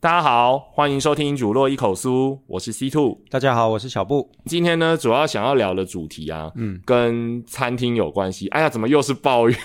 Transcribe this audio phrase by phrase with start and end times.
[0.00, 2.08] 大家好，欢迎收听《主落一口酥》，
[2.46, 3.18] 我是 C Two。
[3.28, 4.30] 大家好，我是小布。
[4.44, 8.46] 今天呢，主要想要聊的主题啊，嗯，跟餐厅有关系。
[8.50, 9.58] 哎呀，怎么又是抱怨？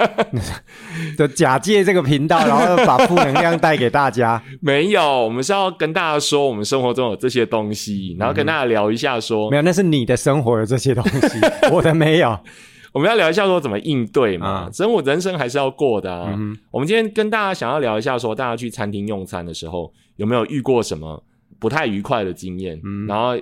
[1.16, 4.42] 就假借这个频道，然后把负能量带给大家。
[4.60, 11.40] 没有，我们是要跟大家说，我们生活中有这些东西，然后跟大家聊一下说，没有，那是你的生活有这些东西，
[11.72, 12.38] 我的没有。
[12.92, 16.36] 我们要聊一下说怎么应对嘛，生活人生还是要过的啊。
[16.70, 21.22] 我们今天跟大家想要聊一下说，大家去餐厅用餐的时候有没有遇过什么
[21.58, 22.80] 不太愉快的经验？
[23.06, 23.38] 然后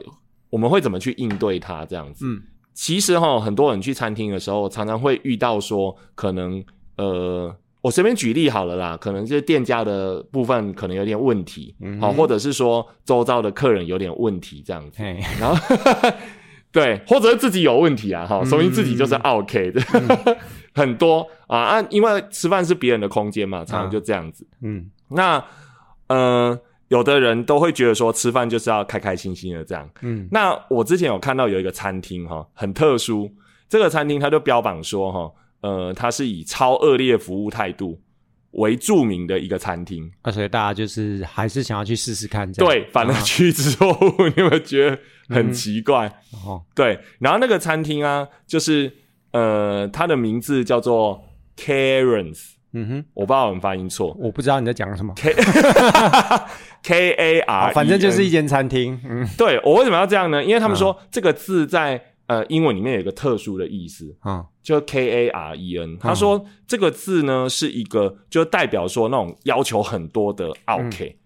[0.50, 1.86] 我们会怎么去应对它？
[1.86, 2.26] 这样子。
[2.26, 2.42] 嗯，
[2.74, 6.62] 其实哈，很多人去餐厅的时候，常常会遇到说，可能
[6.96, 15.02] 呃，我随便举例好了啦，可能就是店家的部分可能有点问题，好，或者是说周遭的客人有点问题这样子，
[15.40, 15.77] 然后。
[16.78, 19.80] 对，或者是自己有问题啊，哈，说明自己就是 OK 的，
[20.74, 21.26] 很多。
[21.46, 24.46] 啊啊，因为吃饭是别人的空间嘛，常常就这样子。
[24.60, 25.42] 嗯，那
[26.08, 29.88] 呃，有的人都会觉得说吃饭就是要开开心心的这样。
[30.02, 33.30] 嗯，那我之前有看到有一个餐厅哈，很特殊，
[33.66, 37.98] 这个餐厅它就标榜说哈，呃，它是以超恶劣服务态度
[38.52, 42.50] 为著名的一个餐厅，啊，所以大家就是还是想要去试试看。
[42.52, 44.98] 对，反而去之若鹜， 你有没有觉得？
[45.28, 46.06] 很奇怪，
[46.46, 48.90] 哦，对，然后那个餐厅啊，就是
[49.32, 51.22] 呃，它的名字叫做
[51.55, 55.34] Karen's，嗯哼，我不知道我们发音错，我不知道你在讲什么，K
[56.83, 60.42] K A R，反正就是一间餐厅，嗯，对我为什么要这样呢？
[60.42, 71.18] 因为他们说这个字在呃英文里面有一个特殊的意思，啊，就 K A R E N，他说这个字呢是一个就代表说那种要求很多的 OK，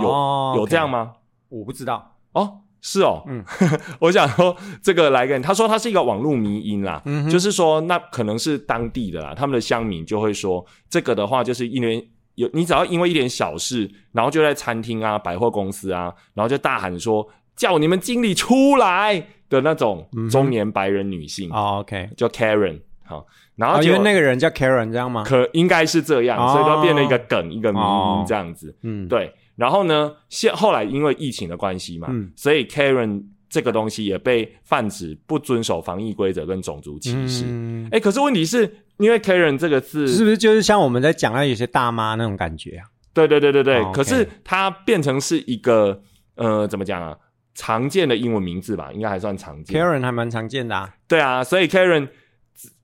[0.00, 1.14] 有有这样吗？
[1.48, 2.60] 我不知道哦。
[2.82, 3.44] 是哦，嗯，
[4.00, 25.24] 我想说这个来跟他说，他是一个网络迷音啦，就是说那可能是当地的啦，他们的乡民就会说这个的话，就是因为有你只要因为一点小事，然后就在餐厅啊、百货公司啊，然后就大喊说叫你们经理出来的那种中年白人女性，OK，叫 Karen，好，然后因为那个人叫 Karen 这样吗？
[25.26, 29.34] 可应该是这样，所以都变了一个梗，一个迷音这样子，嗯，对。
[29.56, 30.14] 然后呢？
[30.30, 37.44] 现后来因为疫情的关系嘛，所以 Karen 这个东西也被泛指不遵守防疫规则跟种族歧视。
[37.90, 38.62] 哎，可是问题是
[38.96, 42.88] 因为 Karen 这个字是不是就是像我们在讲的有些大妈那种感觉啊？
[43.12, 43.84] 对对对对对。
[43.92, 46.00] 可是它变成是一个
[46.36, 47.14] 呃，怎么讲啊？
[47.60, 49.78] 常见的英文名字吧，应该还算常见。
[49.78, 50.94] Karen 还蛮常见的啊。
[51.06, 52.08] 对啊，所以 Karen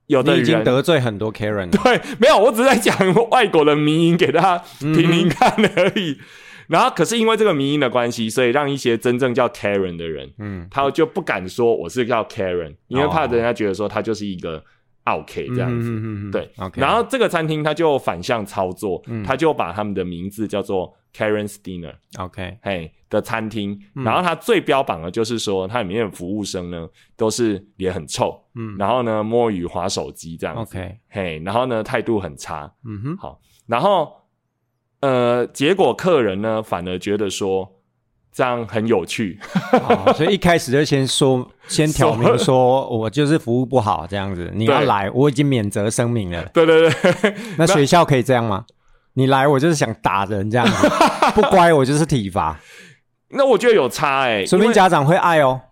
[0.06, 1.70] 有的已经得罪很多 Karen。
[1.70, 2.94] 对，没有，我只是在讲
[3.30, 6.18] 外国的民音给大家听听看而已。
[6.68, 14.62] 然后，可是因为这个民音的关系，所以让一些真正叫 Karen 的人，嗯，他就不敢说我是叫 Karen，因为怕人家觉得说他就是一个
[15.06, 16.50] OK 这样子，对。
[16.74, 23.80] 然后这个餐厅他就反向操作，他就把他们的名字叫做 Karen's Dinner，OK，嘿的餐厅。
[23.94, 34.12] 然后他最标榜的就是说，它里面的服务生呢都是脸很臭，嗯，然后呢摸鱼划手机这样子，OK，嘿，然后呢态度很差，嗯哼，好，然后。
[35.00, 37.70] 呃，结果客人呢反而觉得说
[38.36, 39.38] 这样很有趣，
[40.14, 46.44] 所以一开始就先说， 先挑明说我就是服务不好这样子，你要来，我已经免责声明了。
[46.52, 48.66] 对对对， 那学校可以这样吗？
[49.14, 50.86] 你来我就是想打人这样子，
[51.34, 52.60] 不乖我就是体罚。
[53.30, 55.62] 那我觉得有差哎，说明家长会爱哦。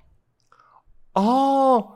[1.12, 1.88] 哦。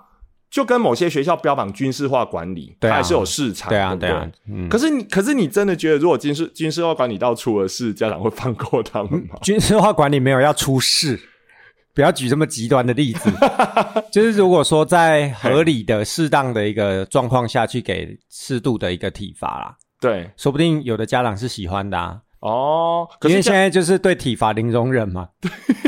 [0.51, 4.27] 就跟某些学校标榜军事化管理，它还是有市场，对啊，对啊。
[4.71, 9.39] 可是你，可是你真的觉得，如果军事军事化管理到出了事，家长会放过他们吗？
[9.43, 11.21] 军事化管理没有要出事，
[11.95, 13.31] 不要举这么极端的例子。
[14.11, 22.21] 就是如果说在合理的、适当的一个状况下去给适度的一个体罚啦，对，说不定有的家长是喜欢的啊。
[22.41, 25.29] 哦，因为现在就是对体罚零容忍嘛，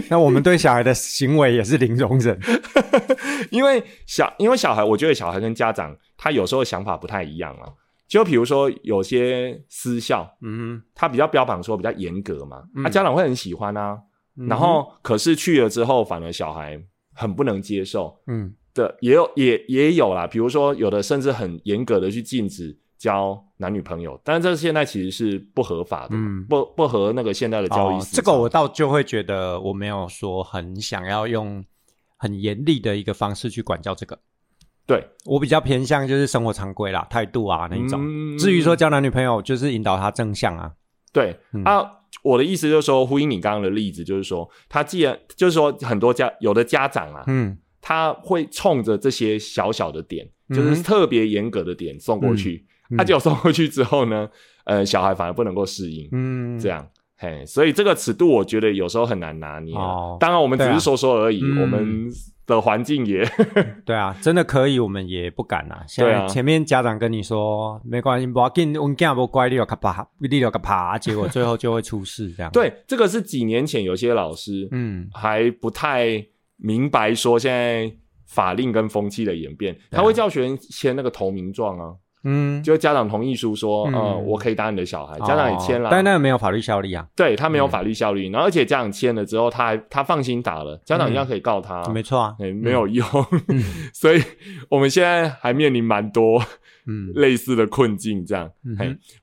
[0.08, 2.38] 那我们对小孩的行为也是零容忍。
[3.50, 7.70] 因为小，因为小孩，我觉得小孩跟家长他有时候想法不太一样啊。
[8.08, 13.96] 就比如说有些私校，嗯，他比较标榜说比较严格嘛，啊家长会很喜欢啊。
[14.48, 16.80] 然后可是去了之后，反而小孩
[17.14, 20.26] 很不能接受，嗯，的也有也也有啦。
[20.26, 22.76] 比如说有的甚至很严格的去禁止。
[23.00, 26.14] 交男女朋友，但是这现在其实是不合法的，
[26.48, 28.00] 不不合那个现在的交易。
[28.12, 31.64] 这个我倒就会觉得我没有说很想要用
[32.18, 34.16] 很严厉的一个方式去管教这个。
[34.86, 37.98] 对我比较偏向就是生活常规啦、态度啊那一种。
[38.36, 40.70] 至于说交男女朋友，就是引导他正向啊。
[41.12, 41.82] 对啊，
[42.22, 52.66] 我的意思就是说，呼应你刚刚的例子，就是说，他既然就是说，很多家有的家长啊，嗯，他会冲着这些小小的点，就是特别严格的点送过去，
[52.96, 54.28] 他结果送回去之后呢，
[54.64, 56.86] 呃，小孩反而不能够适应，嗯，这样。
[57.16, 59.74] 嘿，所以这个尺度我觉得有时候很难拿捏。
[59.74, 62.08] 哦，当然我们只是说说而已，我们
[62.46, 63.22] 的环境也
[63.84, 65.84] 对啊，真的可以，我们也不敢啊。
[65.98, 72.50] 对啊，前面家长跟你说没关系，不要紧，我囝不乖，你要个爬，你有个爬， 结果最后就会出事这样。
[72.52, 76.24] 对，这个是几年前有些老师嗯还不太
[76.56, 77.92] 明白说现在
[78.26, 81.92] 法令跟风气的演变，他会叫学生签那个投名状啊。
[82.24, 87.06] 嗯，就家长同意书说，呃，我可以打你的小孩，家长也签了，但那个没有法律效力啊。
[87.16, 93.06] 对他没有法律效力，然后而且家长签了之后，他还他放心打了，家长一样可以告他，没错啊，没有用。
[93.94, 94.22] 所以
[94.68, 96.42] 我们现在还面临蛮多
[96.86, 97.12] 嗯。
[97.14, 98.50] 类似的困境，这样。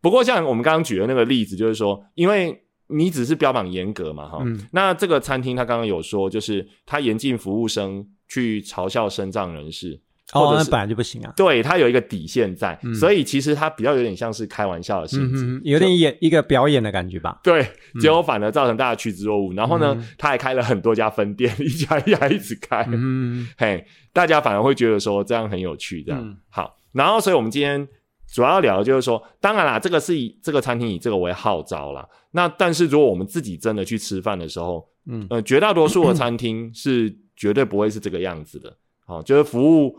[0.01, 9.99] 不过像我们刚刚举的那个例子，就是说，因为你只是标榜严格嘛，哈，那这个餐厅他刚刚有说，就是他严禁服务生去嘲笑身障人士。
[10.33, 11.31] 哦，那本来就不行啊。
[11.37, 17.39] 对他有一个底线在，所以其实他比较有点像是开玩笑的性质，有点演一个表演的感觉吧。
[17.41, 17.65] 对，
[18.01, 19.55] 结果反而造成大家趋之若鹜。
[19.55, 22.85] 然后呢，他还开了很多家分店， 一家一家一直开。
[22.89, 26.75] 嗯，嘿，大家反而会觉得说这样很有趣，这样好。
[26.91, 27.87] 然后，所以我们今天
[28.29, 32.05] 主要聊的就是说，当然啦，这个是以这个餐厅以这个为号召啦。
[32.31, 38.75] 那但是如果我们自己真的去吃饭的时候，嗯呃，绝大多数的餐厅是绝对不会是这个样子的。
[39.05, 39.97] 好，就是服务。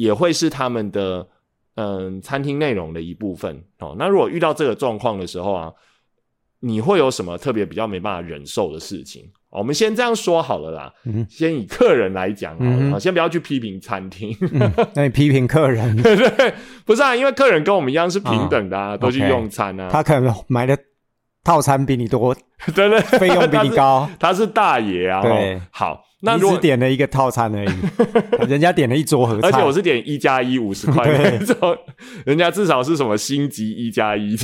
[0.00, 1.26] 也会是他们的
[1.74, 3.94] 嗯餐厅内容的一部分哦。
[3.98, 5.70] 那如果遇到这个状况的时候啊，
[6.60, 9.24] 你会有什么特别比较没办法忍受的事情？
[9.50, 10.92] 我们先这样说好了啦，
[11.28, 12.64] 先以客人来讲好
[12.94, 14.34] 了，先不要去批评餐厅。
[14.94, 15.94] 那你批评客人？
[16.00, 16.54] 对，
[16.86, 19.88] 不是啊，因为客人跟我们一样是平等的啊，都去用餐啊。
[19.90, 20.78] 他可能买的
[21.44, 22.34] 套餐比你多，
[22.74, 24.08] 真的费用比你高。
[24.18, 25.20] 他是大爷啊。
[25.20, 26.04] 对，好。
[26.22, 27.70] 那只点了一个套餐而已，
[28.48, 31.76] 人家点了一桌合菜，而且我是点一加一五十块那种，
[32.26, 34.36] 人家至少是什么星级一加一，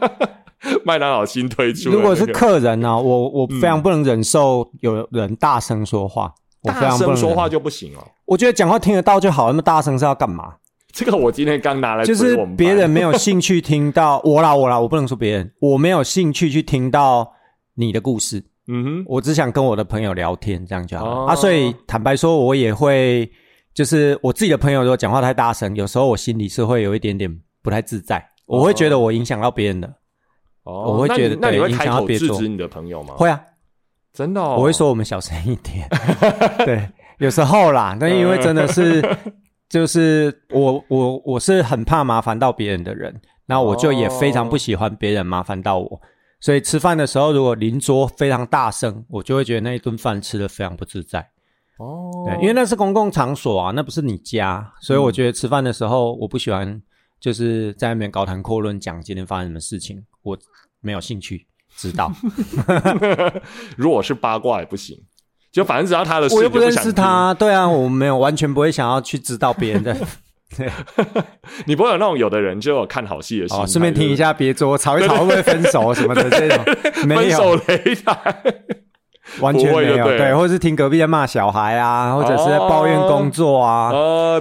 [0.84, 1.90] 麦当劳新推出。
[1.90, 6.32] 如果是客人呢，我我非常不能忍受有人大声说话，
[6.62, 8.06] 大声说话就不行哦。
[8.26, 10.54] 我觉得讲话听得到就好，那么大声是要干嘛？
[10.92, 17.32] 这个我今天刚拿来，就是别人没有兴趣听到我啦我啦，我不能说别人，我没有兴趣去听到
[17.76, 18.44] 你的故事。
[18.68, 21.34] 嗯哼，我只想跟我的朋友聊天，这样就好啊。
[21.34, 23.30] 所以坦白说，我也会，
[23.72, 29.88] 就是我自己的朋友如果讲话太大声，有时候我心里是会有一点点不太自在，我会觉得我影响到别人的。
[30.64, 33.14] 哦，我会觉得，那你会开口制止你的朋友吗？
[33.16, 33.40] 会啊，
[34.12, 35.88] 真的，我会说我们小声一点。
[36.66, 36.86] 对，
[37.20, 39.02] 有时候啦，但因为真的是，
[39.70, 46.00] 就是我我我是很怕麻烦到别人的人，那我就也非常不喜欢别人麻烦到我。
[46.40, 51.30] 所以吃饭的时候，如果邻桌非常大声，我就会觉得那一顿饭吃的非常不自在。
[51.78, 56.80] 哦，对，因为那是公共场所啊，那不是你家，所以我觉得吃饭的时候，我不喜欢
[57.20, 60.38] 就是在外面高谈阔论讲今天发生什么事情，我
[60.80, 61.46] 没有兴趣
[61.76, 62.12] 知道。
[63.76, 64.96] 如果是八卦也不行，
[65.50, 69.96] 就反正只要他的，我又不认识他，对啊，我没有完全不会想要去知道别人的。
[71.66, 76.64] 你不会有那种有的人就有看好戏的心，顺便听一下别桌吵一吵会不会分手什么的这种，
[77.06, 77.56] 没有。
[77.58, 78.34] 擂台。
[79.40, 83.92] 完全没有对，或者是听隔壁在骂小孩啊，或者是在抱怨工作啊。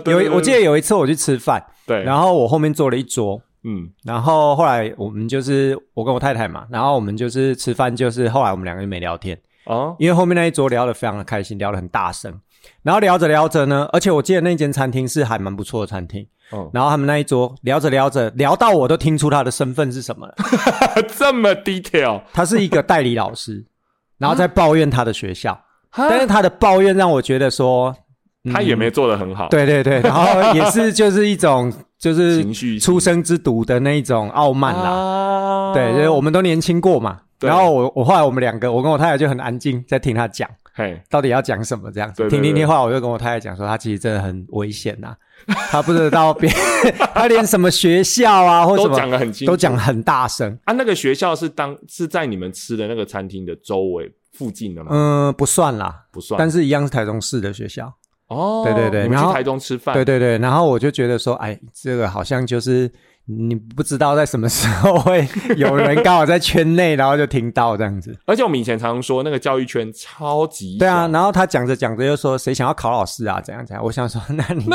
[0.06, 9.38] 有我记得有一次我去吃饭，对，然后我后面坐了一桌，嗯，然后后来我们就是我跟我太太嘛，然后我们就是吃饭，就是后来我们两个就没聊天。
[9.66, 12.40] 哦，因为后面那一桌聊得非常的开心，聊得很大声。
[12.84, 16.26] 然后聊着聊着呢，而且我记得那间餐厅是还蛮不错的餐厅。
[16.54, 20.36] 嗯，然后他们那一桌聊着聊着，聊到我都听出他的身份是什么了。
[21.18, 23.66] 这么 detail，他是一个代理老师，
[24.18, 25.60] 然后在抱怨他的学校。
[25.96, 27.94] 但是他的抱怨让我觉得说，
[28.54, 29.50] 他也没做的很好。
[29.50, 35.74] 对对对，然后也是就是一种就是情绪出生之毒的那一种傲慢啦。
[35.74, 37.20] 对，因为我们都年轻过嘛。
[37.42, 40.50] 然后我我后来我们两个，我跟我太太就很安静在听他讲。
[40.78, 41.92] 嘿，到底要讲什么？
[41.92, 45.16] 这样子听听听话，我就跟我太太讲说，他其实真的很危险呐。
[45.72, 46.48] 他不知道别，
[47.16, 50.74] 他连什么学校啊，或都讲的很清，都讲很大声啊。
[50.74, 54.92] 那个学校是当是在你们吃的那个餐厅的周围附近的吗？
[54.94, 57.92] 嗯，不算啦，不算，但是一样是台中市的学校。
[58.28, 59.96] 哦，对对对，你们去台中吃饭？
[59.96, 62.92] 对对对，然后我就觉得说，哎，这个好像就是。
[63.30, 68.18] 你不知道在什么时候会有人刚好在圈内，然后就听到这样子。
[68.26, 73.84] 而且我们以前常说那个教育圈超级对啊，然后他讲着讲着又说谁想要考老师啊，怎样怎样。
[73.84, 74.66] 我想说，那你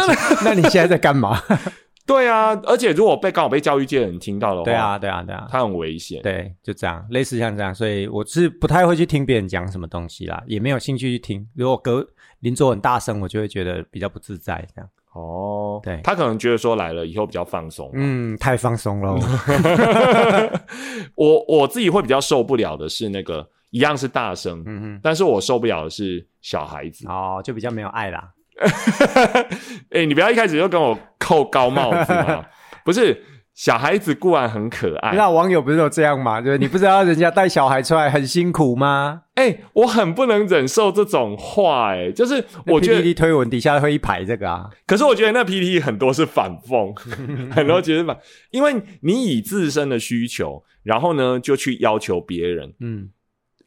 [0.44, 1.40] 那你现在在干嘛？
[2.04, 6.20] 对啊，而且如果被刚好被教育界的人听到的话，对啊，对啊，对啊，他很危险。
[6.20, 11.48] 对，就这样，类似像这样，所以我是不太会去听别人讲什么东西啦，也没有兴趣去听。
[11.54, 12.06] 如果隔
[12.40, 14.90] 邻桌很大声，我就会觉得比较不自在，这样。
[15.14, 17.90] 哦，对他可能觉得说来了以后比较放松。
[17.94, 19.14] 嗯，太放松了。
[21.14, 27.06] 我我自己会比较受不了的是那个一样是大声，嗯哼，但是我受不了的是小孩子。
[27.08, 28.30] 哦，就比较没有爱啦。
[29.90, 32.44] 哎，你不要一开始就跟我扣高帽子嘛！
[32.84, 33.22] 不是，
[33.54, 35.14] 小孩子固然很可爱。
[35.14, 36.40] 那网友不是都这样吗？
[36.40, 39.22] 就是你不知道人家带小孩出来很辛苦吗？
[39.36, 41.92] 哎，我很不能忍受这种话。
[41.94, 44.70] 哎，就是我觉得推文底下会一排这个啊。
[44.86, 46.94] 可是我觉得那 PPT 很多是反讽，
[47.52, 48.16] 很多其实反，
[48.50, 53.10] 因为你以自身的需求，然后呢就去要求别人，嗯。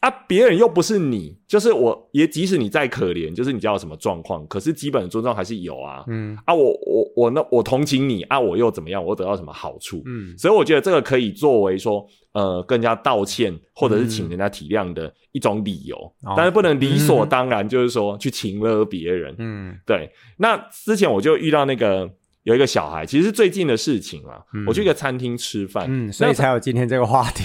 [0.05, 6.03] 啊，别人又不是你，就是我，也即使你再可怜，就是你知道什么状况，可是基本的尊重还是有啊。
[6.05, 9.03] 嗯，啊，我我我那我同情你啊，我又怎么样？
[9.03, 10.03] 我得到什么好处？
[10.05, 15.97] 嗯，所以我觉得这个可以作为说，呃，跟人家道歉或者是请人家体谅的一种理由，
[16.37, 19.33] 但是不能理所当然，就是说去请了别人。
[19.39, 20.11] 嗯，对。
[20.37, 22.07] 那之前我就遇到那个。
[22.45, 24.37] 有一个小孩，其实是最近的事情啊。
[24.67, 27.43] 我去一个餐厅吃饭，嗯，所以才有今天这个话题。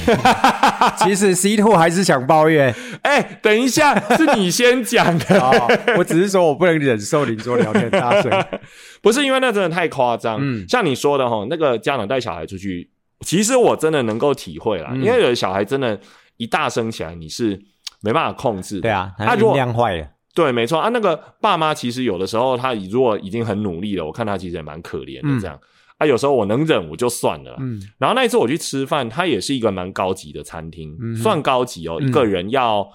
[1.03, 5.69] 其实 C two 还是想抱怨，哎，等一下，是你先讲的。
[5.97, 8.31] 我只是说我不能忍受邻桌聊天大声，
[9.01, 10.39] 不是因为那真的太夸张。
[10.39, 12.91] 嗯，像你说的哈，那个家长带小孩出去，
[13.21, 15.99] 其实我真的能够体会啦，因为有的小孩真的，
[16.37, 17.59] 一大声起来，你是
[18.03, 18.83] 没办法控制。
[18.83, 20.07] 对啊，他音量坏了。
[20.35, 25.59] 对，没错啊，那个爸妈其实有的时候他如果已经很努力了，我看他其实也蛮可怜的这样
[25.99, 26.07] 啊。
[26.07, 27.81] 有时候我能忍我就算了，嗯。
[27.99, 32.89] 然后那一次我去吃饭，它也是一个蛮高级的餐厅，算高级哦，一个人要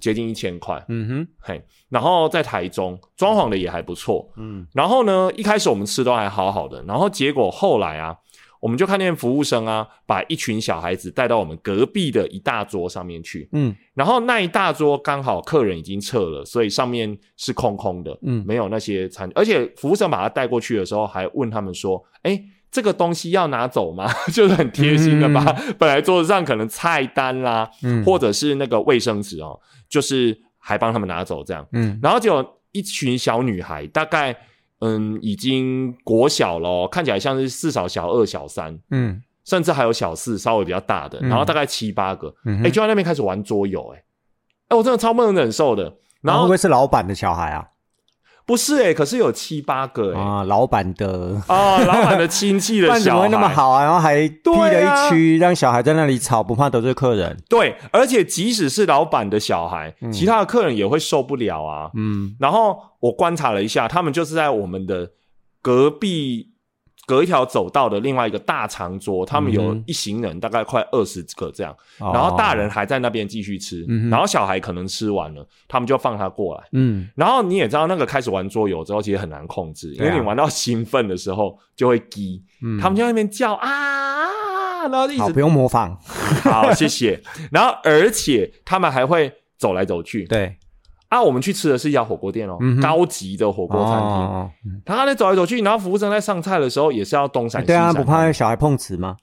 [0.00, 1.64] 接近一千块，嗯哼，嘿。
[1.88, 4.66] 然后在台中装潢的也还不错，嗯。
[4.74, 8.16] 然后呢，一开始我们吃都还好好的，然后结果后来啊。
[8.60, 13.48] 我们就看见服务生啊，把一群小孩子带到我们隔壁的一大桌上面去。
[13.52, 18.18] 嗯，然后那一大桌刚好客人已经撤了，所以上面是空空的。
[18.22, 25.44] 嗯，没有那些餐，而且服务生把他带过去的时候，还问他们说：“哎，这个东西要拿走吗？” 就是很贴心的把
[25.78, 31.66] 本来桌子上可能菜单啦，嗯，或者是那个卫生纸哦，就是还帮他们拿走这样。
[31.72, 34.36] 嗯，然后就一群小女孩，大概。
[34.80, 44.02] 嗯，已经国小了，看起来像是至少小二、小三，嗯，甚至还有小四，稍微比较大的，然后大概七八个，哎，就在那边开始玩桌游，哎，
[44.68, 45.96] 哎，我真的超不能忍受的。
[46.20, 47.64] 然后会不会是老板的小孩啊？
[48.48, 53.84] 不是哎，可是有七八个哎啊，老板的啊，老板的亲戚的 小孩怎么会那么好啊？
[53.84, 57.36] 然后还辟了一区，让小孩在那里吵，不怕得罪客人。
[57.46, 61.90] 对，而且即使是老板的小孩，其他的客人也会受不了啊。
[61.94, 65.10] 嗯，然后我观察了一下，他们就是在我们的
[65.60, 66.54] 隔壁。
[67.08, 76.64] 隔一条走道的另外一个大长桌，他们有一行人，大概快二十个这样，然后大人还在那边继续吃，然后小孩可能吃完了，他们就放他过来。
[76.72, 82.44] 嗯，然后你也知道，那个开始玩桌游之后，其实很难控制，因为你玩到兴奋的时候就会滴，
[82.78, 85.98] 他们就在那边叫啊，然后一直不用模仿，
[86.44, 87.18] 好谢谢。
[87.50, 90.54] 然后而且他们还会走来走去，对。
[91.08, 94.82] 啊，我们去吃的是一家火锅店哦，高级的火锅餐厅。
[94.84, 97.66] 他在走来走去，然后服务生在上菜的时候也是要东闪西闪。
[97.66, 99.16] 对啊，不怕小孩碰瓷吗？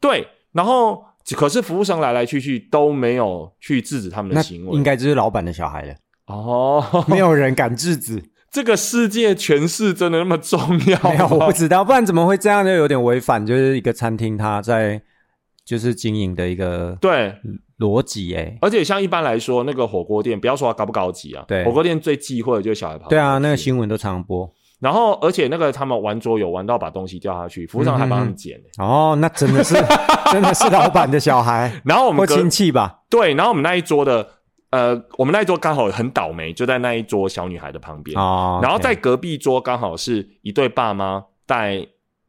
[0.00, 1.02] 对，然后
[1.34, 5.94] 可是服务生来来去去都没有去制止他们的行为，应该就是老板的小孩了。
[6.26, 8.22] 哦， 没有人敢制止。
[8.50, 11.10] 这个世界权势真的那么重要？
[11.10, 12.64] 没有，我不知道，不然怎么会这样？
[12.64, 15.00] 就有点违反，就是一个餐厅他在
[15.64, 17.34] 就是经营的一个对。
[17.80, 23.08] 逻辑哎，而且像一般来说，那个火锅店，不要说高不高级啊，对，火锅店最忌讳的就是小孩跑。
[23.08, 24.48] 对啊，那个新闻都常播。
[24.80, 28.60] 然后，而且那个他们玩桌游玩到把东西掉下去，服务生还帮他们捡。
[28.78, 29.74] 哦，那真的是
[30.32, 31.72] 真的是老板的小孩。
[31.84, 33.00] 然后我们亲戚吧？
[33.10, 34.26] 对，然后我们那一桌的，
[34.70, 38.18] 呃，我们那一桌刚好很倒霉，就在那一桌小女孩的旁边。
[38.18, 38.60] 哦。
[38.62, 41.86] 然后在隔壁桌刚好是一对爸妈带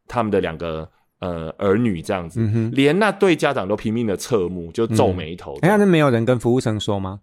[0.07, 0.89] 他们的两个。
[1.21, 2.41] 呃，儿女这样子，
[2.73, 5.55] 连那对家长都拼命的侧目，就皱眉头。
[5.61, 7.19] 哎，那没有人跟服务生说吗？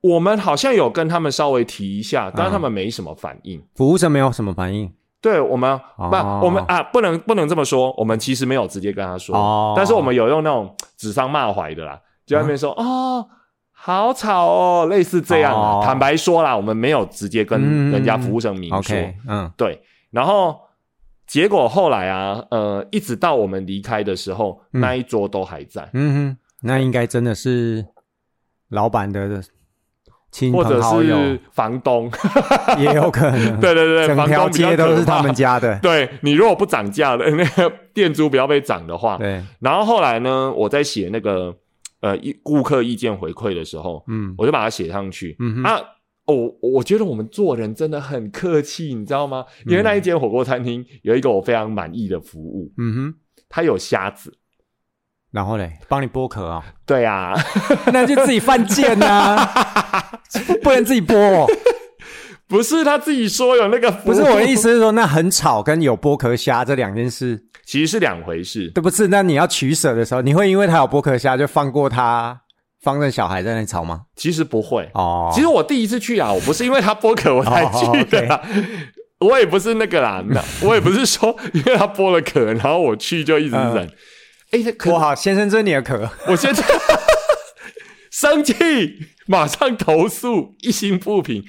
[0.00, 3.60] 我们好像有跟他们稍微提一下，但是他们没什么反应。
[3.74, 4.92] 服务生没有什么反应。
[5.20, 6.16] 对我们不，
[6.46, 7.92] 我们啊，不能不能这么说。
[7.96, 13.26] 我们其实没有直接跟他说，但是我们有用那种指桑骂槐的啦，就在那边说哦，
[13.72, 15.82] 好吵哦，类似这样。
[15.82, 18.96] 坦白说啦，我们没有直接跟人家服务生明说。
[19.26, 20.60] 嗯，对，然后。
[21.36, 25.86] 结果后来啊，呃，一直到我们离开的时候，那一桌都还在。
[25.92, 27.84] 嗯哼，那应该真的是
[28.70, 29.42] 老板的
[30.30, 32.10] 亲或者朋好友是房东，
[32.80, 33.40] 也有可能。
[33.60, 35.34] 对对对，整条街都是他们。
[35.34, 35.78] 家的。
[35.84, 41.54] 对你如果不涨价的，那个店租不要被涨的话，对，然后后来呢，我在写那个
[42.00, 45.36] 呃意顾客意见回馈的时候，嗯我就把它写上去。
[45.38, 45.78] 嗯哼，啊，
[46.26, 49.44] 我我觉得我们做人真的很客气，你知道吗？
[49.66, 53.14] 因为那一间火锅餐厅有一个我非常满意的服务，嗯哼，
[53.48, 54.32] 它有虾子。
[55.32, 57.34] 然后嘞，帮你剥壳啊，对啊，
[57.92, 59.36] 那就自己犯贱呐，
[60.62, 61.46] 不能自己剥哦。
[62.48, 68.70] 不是他自己说有那个服务，不是我的意，思是说，那很吵跟有剥壳虾这两件事，其实是两回事。
[68.70, 69.08] 对不是？
[69.08, 72.40] 那你要取舍的时候，你会因为他有剥壳虾就放过它，
[72.86, 74.02] 放任小孩在那吵吗？
[74.14, 74.88] 其实不会。
[74.94, 78.40] 哦，其实我第一次去啊，我不是因为他播壳我才去的啦。
[79.18, 83.90] 我也不是那个啦，那我也不是说 因为他剥了壳，然后我去就一直忍。
[84.52, 86.08] 哎、我好，先生，这是你的壳。
[86.28, 86.62] 我现在
[88.12, 88.54] 生气，
[89.26, 91.42] 马上投诉，一心不平。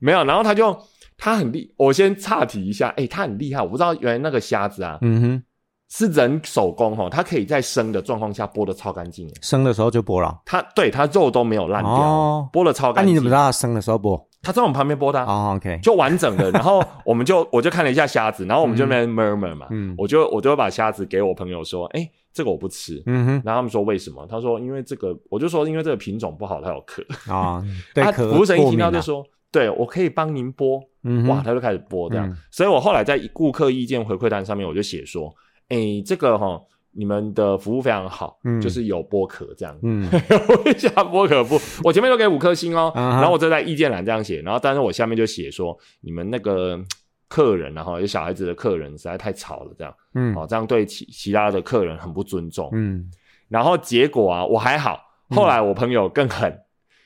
[0.00, 0.76] 没有，然后他就
[1.16, 5.42] 他很厉，我先岔题一下，哎、他很厉害，我不知道原来那个瞎子啊嗯哼，
[5.90, 10.40] 是人手工哦，他可以在生的状况下剥的超干净耶，生的时候就剥了。
[10.46, 13.12] 他对他肉都没有烂掉，哦剥的超、干净。
[13.12, 14.24] 你怎么知道它生的时候剥？
[14.42, 15.24] 他在我们旁边剥的、啊。
[15.26, 24.24] 哦，OK，就完整的， 然后我们就我就看了一下虾子，然后我们就那边 murmur 嘛，嗯我就我就会把虾子给我朋友说，哎、这个我不吃，嗯哼，然后他们说为什么？
[24.30, 27.02] 他说因为这个，我就说因为这个品种不好，它有壳。
[27.30, 32.28] 啊，对啊壳服务生一听到就说，对我可以帮您剥，哇，嗯哇，他就开始剥这样。
[32.28, 35.30] 嗯所以我后来在顾客意见回馈单上面我就写说，
[35.70, 36.60] 哎、这个哈。
[36.92, 46.84] 你们的服务非常好，嗯就是有剥壳这样，嗯， 我一下剥壳不，我前面都给五颗星哦，然后我就在意见栏这样写，然后但是我下面就写说你们那个嗯
[47.28, 52.68] 客人然后有小孩子的客人实在太吵了，这样，嗯哦，这样对其其他的客人很不尊重。
[52.72, 53.08] 嗯
[53.48, 55.00] 然后结果啊，我还好，
[55.30, 56.52] 后来我朋友更狠，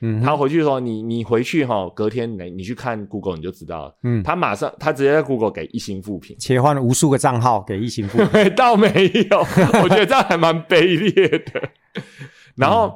[0.06, 6.36] 嗯，他回去说你你回去哈、隔天你你去看 Google 你就知道了，嗯，他马上他直接在 Google 给一星负评。
[6.38, 8.18] 切换了无数个账号给异性付，
[8.54, 8.88] 倒没
[9.30, 9.38] 有，
[9.82, 11.70] 我觉得这样还蛮卑劣的。
[12.54, 12.92] 然后，嗯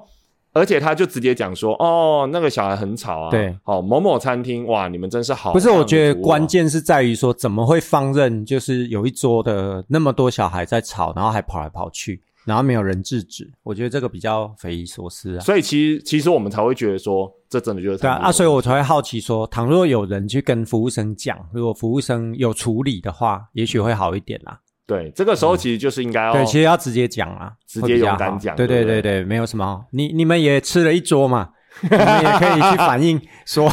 [0.55, 5.53] 而且他就直接讲说：“哦，那个小孩很吵啊。”对，哦，某某餐厅，哇，你们真是好。
[5.53, 5.71] 不是？
[5.71, 15.41] 我觉得关键是在于说，怎么会放任，就是有一桌的那么多小孩在吵，然后还跑来跑去，然后没有人制止，我觉得这个比较匪夷所思啊。
[15.41, 24.59] 所以其实其实我们才会觉得说，这真的就是对啊，啊，所以我才会好奇说，倘若有人去跟服务生讲，如果服务生有处理的话，也许会好一点啦。
[24.87, 29.85] 对这个时候其实就是应该要对，其实要直接讲啊，直接勇敢讲对对对对对对，没有什么。
[29.91, 31.51] 你你们也吃了一桌嘛，
[31.83, 33.71] 你们也可以去反映说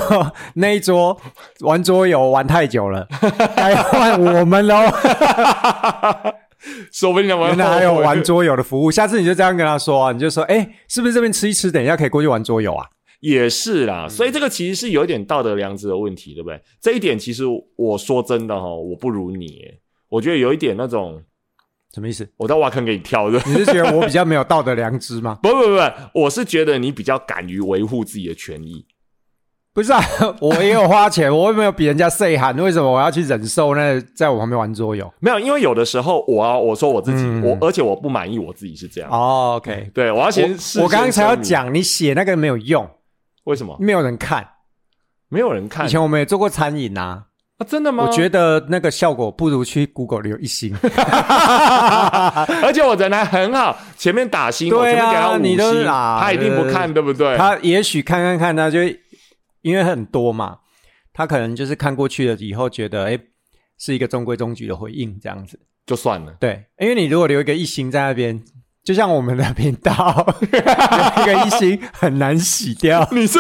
[0.56, 1.18] 那一桌
[1.62, 3.08] 玩桌游玩太久了，
[3.56, 4.76] 该换我们喽。
[6.92, 12.88] 说不定他们原来还有玩桌游的服务，下次你就这样跟他说啊，你就说，哎，是不是这边吃一吃，等一下可以过去玩桌游啊？
[13.22, 16.62] 也是嗯啦，所以这个其实是有一点道德良知的问题，对不对？
[16.80, 17.44] 这一点其实
[17.76, 21.22] 我说真的哈，我不如你耶，我觉得有一点那种
[21.94, 22.28] 什么意思？
[22.38, 23.42] 我在挖坑给你跳的。
[23.46, 25.40] 你是觉得我比较没有道德良知吗？
[25.44, 28.86] 不不不不，我是觉得你比较敢于维护自己的权益。
[29.76, 30.02] 不是啊，
[30.40, 35.14] 我也有花钱，我又没有比人家 say 喊，为什么我要去忍受那在我旁边玩桌游？
[35.20, 39.10] 没有，因为有的时候我啊我说我自己，嗯我而且我不满意我自己是这样。
[39.12, 42.90] 哦，OK，对，我要先事我刚刚才要讲，你写那个没有用，
[43.44, 44.48] 为什么没有人看。
[45.28, 47.24] 没有人看以前我们也做过餐饮啊，
[47.58, 47.66] 啊？
[47.68, 48.06] 真的吗？
[48.06, 50.74] 我觉得那个效果不如去 Google 留一星。
[52.62, 57.36] 而且我人还很好，前面打星，我对啊前面给他五你都他一定不看，对不对？
[57.36, 58.80] 他也许看看看，他就
[59.66, 60.60] 因为很多嘛，
[61.12, 63.20] 他可能就是看过去了以后觉得，哎，
[63.80, 65.60] 是一个中规中矩的回应这样子。
[65.88, 66.38] 就算了。
[66.40, 68.44] 对，因为你如果留一个一星在那边，
[68.84, 73.08] 就像我们的频道留一个一星很难洗掉。
[73.12, 73.40] 你是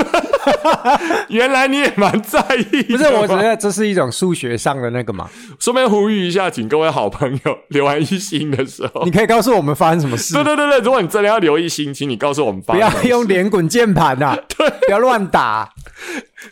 [1.29, 2.39] 原来你也蛮在
[2.71, 5.29] 意，不是，我觉得这是一种数学上的那个嘛。
[5.60, 9.03] 顺便呼吁一下，请各位好朋友留完一星的时候。
[9.05, 10.34] 你，可以告诉我们发生什么事。
[10.34, 13.10] 对，对对对，如果你真的要留一星，请你告诉我们发不要生什么事。
[13.10, 15.69] 用连滚键盘呐， 对，不要乱打。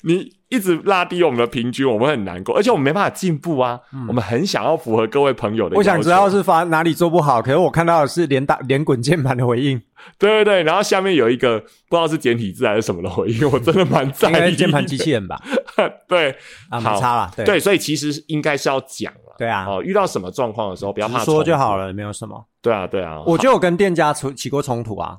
[0.03, 3.79] 你一直拉低我们的平均，我们很难过，而且我们没办法进步啊。
[4.07, 6.29] 我们很想要符合各位朋友的，嗯我想知道。
[6.29, 9.79] 是发哪里做不好，可是我看到的是连打连滚键盘的回应，
[10.17, 15.39] 对对对，然后下面有一个不知道是简体字还是什么的回应， 我真的蛮在意键盘机器人吧？
[16.07, 16.35] 对
[16.69, 19.35] 啊，差啦，对对，所以其实应该是要讲了。
[19.37, 21.75] 对啊，哦，遇到什么状况的时候，不要怕说就好。
[21.75, 22.45] 了，没有什么。
[22.61, 23.21] 对啊，对啊。
[23.25, 25.17] 我就有跟店家出起过冲突啊，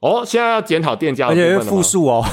[0.00, 2.24] 哦，现在要检讨店家的而且是复数哦，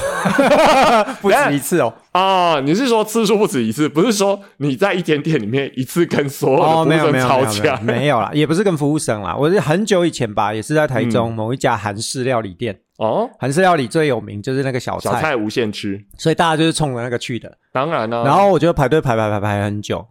[1.20, 1.92] 不止一次哦。
[2.12, 17.58] 啊，你是说次数不止一次，不是说你在一间店里面一次跟所有的哦，服务没有啦，也不是跟服务生啦，我是很久以前吧，也是在台嗯中某一家韩式料理店，哦，韩式料理最有名就是那个小菜，小菜无限吃，所以大家就是冲着那个去的。
[17.70, 20.06] 当然了，然后我就排队排排排排很久，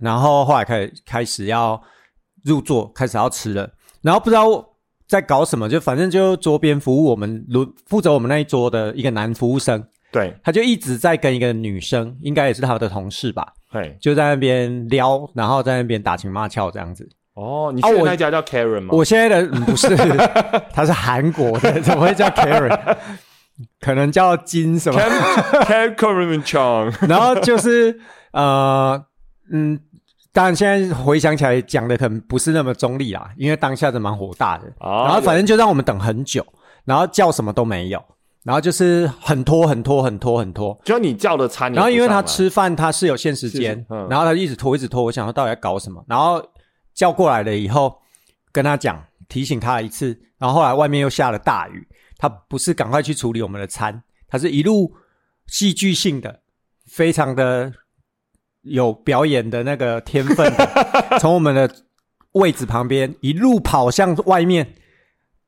[0.00, 1.78] 然后后来开始开始要
[2.42, 3.68] 入座，开始要吃了，
[4.00, 4.48] 然后不知道
[5.12, 17.06] 在搞什么，就反正就桌边服务我们轮负责我们那一桌的一个男服务生，对，他就一直在跟一个女生，应该也是他的同事吧，对，就在那边撩，然后在那边打情骂俏这样子。
[17.34, 18.88] 哦，你去那家叫 Karen 吗？
[18.92, 19.94] 我现在的不是，
[20.72, 22.96] 他是韩国的，怎么会叫 Karen？
[23.80, 26.92] 可能叫金什么？Karen Chang。
[27.06, 28.00] 然后就是
[28.32, 29.02] 呃
[29.52, 29.78] 嗯，
[30.32, 34.72] 当然现在回想起来讲的可能不是那么中立啦，因为当下是蛮火大的。
[34.80, 36.44] 然后反正就让我们等很久，
[36.84, 38.02] 然后叫什么都没有，
[38.42, 40.80] 然后就是很拖很拖很拖很拖。
[40.84, 46.42] 就你叫的餐，然后因为他吃饭他是有限时间，然后他一直拖一直拖，我想他到底在搞什么，然后。
[46.94, 48.02] 叫过来了以后，
[48.52, 54.92] 跟他讲，提醒他一次，然后后来外面又下了大雨，他不是赶快去处理我们的餐，他是一路
[55.46, 56.40] 戏剧性的，
[56.90, 57.72] 非常的
[58.62, 60.52] 有表演的那个天分，
[61.20, 61.70] 从我们的
[62.32, 64.74] 位置旁边一路跑向外面。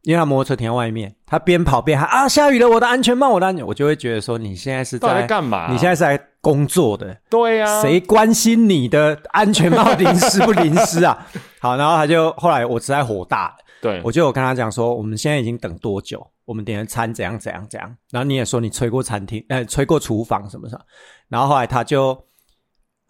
[0.02, 5.72] 因为他摩托车停在外面，他边跑边喊啊，下雨了，我的安全帽，我的安全，我就会觉得说，你现在是在干嘛？
[5.72, 11.26] 你现在是在工作的，对呀，谁关心你的安全帽淋湿不淋湿啊？
[11.58, 16.22] 好，然后他就后来我实在火大，对我就有跟他讲说，我们现在已经等多久？
[16.44, 17.96] 我们点的餐怎样怎样怎样？
[18.10, 20.84] 然后你也说你吹过餐厅，呃，吹过厨房什么什么？
[21.30, 22.14] 然后后来他就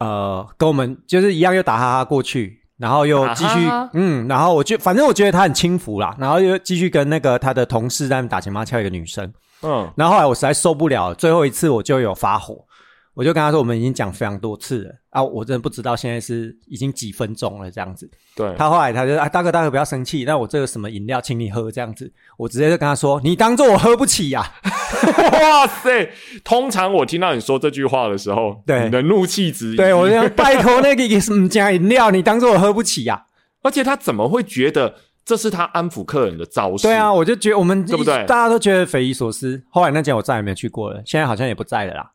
[0.05, 2.61] 呃跟我们就是一样，又打哈哈过去。
[2.77, 3.61] 然后又继续，
[3.93, 12.57] 嗯，然后我就反正我觉得他很轻浮啦，然后又继续跟那个他的同事在打情骂俏，一个女生，嗯，然后后来我实在受不了，最后一次我就有发火。
[13.15, 18.11] 我就跟他说，我们已经讲非常多次了啊，我真的不知道现在是已经几分钟了这样子。
[18.35, 24.53] 对他后来他就啊，大哥大哥不要生气，那我这个什么饮料请你喝这样子，我直接就跟他说，你当做我喝不起呀！
[25.33, 26.11] 哇塞，
[26.43, 33.27] 通常我听到你说这句话的时候，对你的怒气值，对我讲 拜托那个什么加饮料，你当做我喝不起呀！
[33.63, 36.83] 而且他怎么会觉得这是他安抚客人的招式？
[36.89, 38.25] 对啊，我就觉得我们对不对？
[38.27, 39.63] 大家都觉得匪夷所思。
[39.71, 42.11] 后来那间我再也没有去过了，现在好像也不在了啦。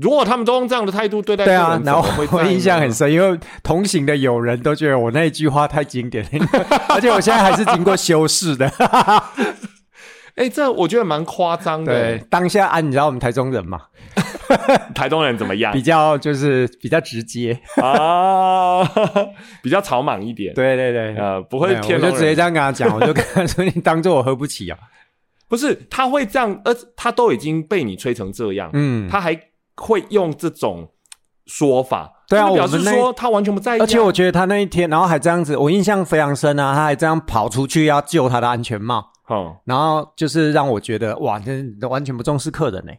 [0.00, 6.30] 如果他们都用这样的态度对待对啊，然后我印象很深，因为同行的友人都觉得我那一句话太经典了，
[6.88, 8.70] 而且我现在还是经过修饰的。
[10.36, 11.92] 哎，这我觉得蛮夸张的。
[11.92, 13.80] 对，当下啊，你知道我们台中人嘛？
[14.94, 15.72] 台中人怎么样？
[15.72, 18.82] 比较就是比较直接啊，
[19.62, 20.54] 比较草莽一点。
[20.54, 24.78] 对对对，呃，不会，我就直接这样跟他讲，我就跟他说：“你当做我喝不起啊。”
[25.46, 29.38] 不是，他会这样，而他都已经被你吹成这样，嗯，他还。
[29.80, 30.88] 会用这种
[31.46, 33.80] 说法，对啊，表示说他完全不在意。
[33.80, 42.92] 而且我觉得他那一天，然后还这样子，我印象非常深啊，他还这样跑出去要救他的安全帽，哦，然后就是让我觉得哇，这完全不重视客人呢。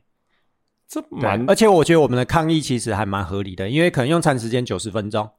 [0.89, 5.29] 这蛮，而且我觉得我们的抗议其实还蛮合理的，因为可能用餐时间九十分钟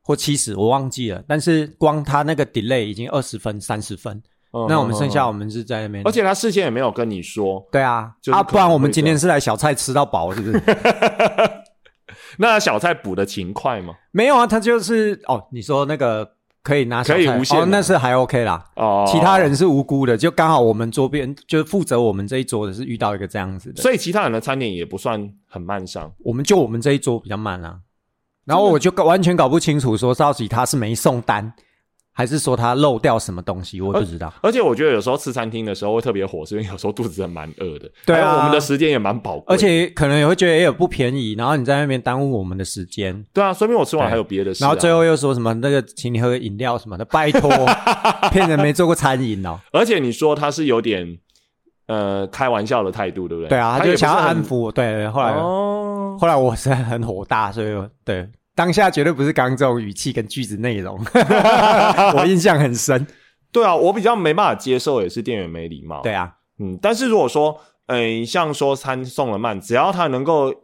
[0.00, 4.22] 或七十，我忘记了，但是光他那个 delay 已经二十分、三十分。
[4.68, 7.66] 那我们剩下我们是在那边，而且他事先也没有跟你说。
[7.72, 10.62] 对啊，啊，不然我们今天是来小菜吃到饱，是不是？
[12.38, 13.94] 那小菜补的勤快吗？
[14.10, 16.26] 没有啊，他就是哦，你说那个
[16.62, 18.64] 可以拿可以无限，那是还 OK 啦。
[18.76, 27.78] 哦，其他人是无辜的，就刚好我们桌边就是负责我们这一桌的是遇到一个这样子的，所以其他人的餐点也不算很慢上，我们就我们这一桌比较慢啊。
[28.44, 31.52] 然后我就完全搞不清楚，说到底他是没送单。
[32.14, 34.32] 还是说他漏掉什么东西，我不知道。
[34.42, 37.90] 而且我觉得有时候吃餐厅的时候会特别火，是因为有时候肚子真的蛮饿的。
[38.04, 43.24] 对啊，我们的时间也蛮宝贵，而且可能也会觉得也有不便宜，然后你在那边耽误我们的时间。
[43.32, 44.62] 对啊，说明我吃完还有别的事。
[44.62, 47.50] 然后最后又说什么那个请你喝个饮料什么的，拜托，
[48.30, 49.58] 骗人没做过餐饮哦。
[49.72, 51.18] 而且你说他是有点
[51.86, 53.48] 呃开玩笑的态度，对不对？
[53.48, 54.70] 对啊，他就想要安抚我。
[54.70, 57.68] 对，后来后来我是很火大，所以
[58.04, 58.28] 对。
[58.54, 60.98] 当下绝对不是刚这种语气跟句子内容，
[62.16, 63.06] 我印象很深。
[63.50, 66.02] 对啊，我比较没办法接受，也是店员没礼貌。
[66.02, 70.54] 对啊，嗯，但是如果说，嗯，像说餐送的慢，只要他能够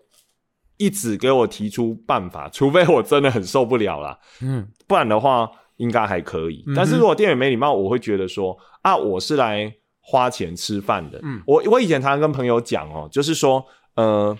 [0.76, 6.64] 一直给我提出办法，除非我真的很受不了啦，嗯，不然的话应该还可以。
[6.76, 9.70] 但是如果店员没礼貌，我会觉得说，啊，我是来
[10.00, 11.18] 花钱吃饭的。
[11.22, 13.64] 嗯，我我以前常常跟朋友讲哦，就是说，
[13.96, 14.36] 呃。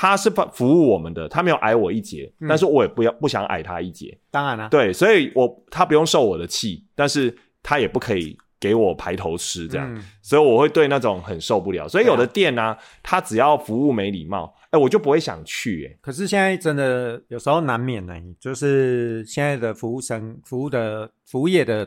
[0.00, 4.16] 他是服服务我们的，他没有矮我一截，但是我也不要不想矮他一截。
[4.30, 11.88] 当然了，对，所以我他不用受我的气，但是他也不可以给我排头吃这样，所以我会对那种很受不了。
[11.88, 15.90] 所以有的店呢，他只要服务没礼貌，哎，我就不会想去。
[15.90, 21.84] 哎，可是现在真的有时候难免呢，就是现在的服务生、服务的服务业的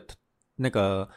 [0.56, 1.08] 那个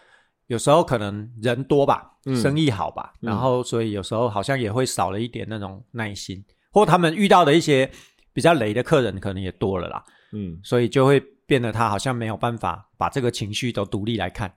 [0.48, 2.10] 有时候可能人多吧，
[2.42, 6.42] 生意好吧，然后所以有时候好像也会少了一点那种耐心，
[6.76, 7.90] 或他们遇到的一些
[8.34, 14.52] 比较雷的客人可能也多了啦，嗯，所以就会变得他好像没有办法把这个情绪都独立来看。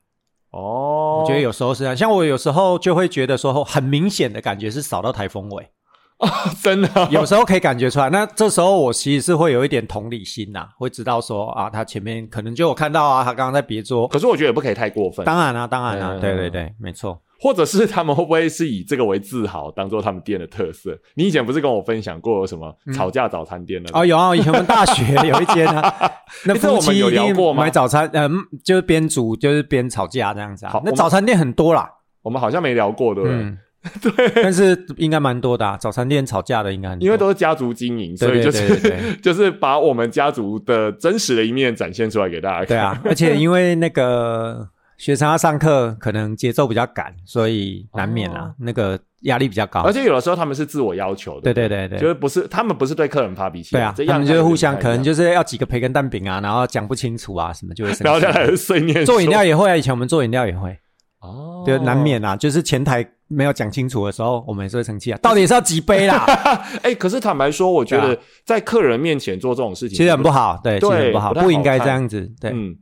[0.50, 5.70] 哦，我觉得有时候是这样，像我有时候就会觉得说，很明显的感觉是扫到台风尾。
[6.16, 6.28] 啊，
[6.60, 8.10] 真的，有时候可以感觉出来。
[8.10, 14.08] 那这时候我其实是会有一点同理心呐，会知道说啊，他前面可能就有看到啊，他刚刚在别桌。
[14.08, 15.24] 可是我觉得也不可以太过分。
[15.24, 17.22] 当然啦，当然啦，对对对，没错。
[17.38, 20.98] 或者是他们会不会是以这个为自豪，当做他们店的特色？
[21.14, 23.90] 你以前不是跟我分享过什么吵架早餐店的？
[23.92, 26.10] 哦，有啊，以前我们大学 有一间啊，
[26.44, 27.62] 那夫妻有聊过吗？
[27.62, 28.30] 买早餐，嗯，
[28.64, 30.80] 就是边煮就是边吵架这样子啊。
[30.84, 31.88] 那早餐店很多啦，
[32.22, 33.56] 我们好像没聊过，对不对？
[34.02, 35.76] 对，但是应该蛮多的啊。
[35.76, 42.66] 早餐店吵架的应该很多，因为都是家族经营，所以就是就是把我们家族的真实的一面展现出来给大家看。
[42.66, 44.68] 对啊，而且因为那个
[44.98, 49.80] 学生要上课，可能节奏比较赶，所以难免啊，那个压力比较高。
[49.80, 59.06] 而且有的时候他们是自我要求的，对对对对，就是不是他们不是对客人发脾气，对啊，他们就是互相可能就是要几个培根蛋饼啊，然后讲不清楚啊什么就会，然后再来碎念。
[59.06, 60.76] 做饮料也会啊，以前我们做饮料也会。
[61.20, 65.18] 哦，对，难免啊，就是前台没有讲清楚的时候，我们也是会生气啊。
[65.20, 66.24] 到底是要几杯啦？
[66.82, 72.30] 哎，可是坦白说，我觉得在客人面前做这种事情，其实很不好，对，其实很不好，不应该这样子。
[72.40, 72.72] 对，嗯，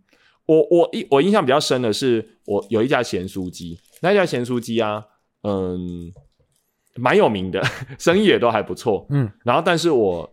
[0.47, 5.05] 我我印我印象比较深的是，我有一家咸酥鸡，那家咸酥鸡啊，
[5.43, 6.11] 嗯，
[6.97, 7.63] 蛮有名的，
[7.99, 9.31] 生意也都还不错，嗯。
[9.45, 10.31] 然后，但是我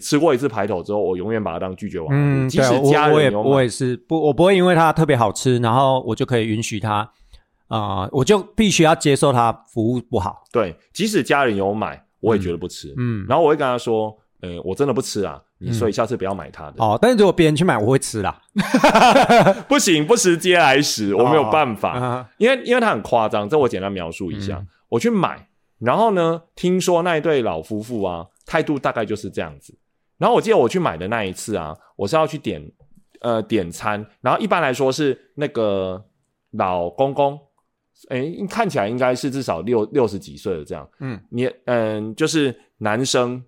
[0.00, 2.08] 吃过一次排头之后，我永远把它当拒绝王。
[2.12, 7.10] 嗯，即使家人我也是不，我不会因为它特别好吃，然后我就可以允许它。
[7.68, 10.44] 啊，我就必须要接受它服务不好。
[10.52, 12.92] 对，即使家人有买，我也觉得不吃。
[12.98, 18.42] 嗯，然后我会跟他说：“呃，我真的不吃啊，你所以下次不要买它的。”哦，但是如果别人去买，我会吃啦。
[19.68, 22.28] 不行，不食嗟来食，我没有办法。
[22.38, 24.62] 因为因为他很夸张，这我简单描述一下。
[24.88, 29.74] 我去买，然后呢，听说那一对老夫妇啊，态度大概就是这样子。
[30.18, 32.62] 然后我记得我去买的那一次啊，我是要去点
[33.20, 36.04] 呃点餐，然后一般来说是那个
[36.50, 37.38] 老公公。
[38.08, 40.88] 哎，看起来应该是至少六六十几岁了，这样。
[40.98, 43.40] 嗯，你嗯，就是男生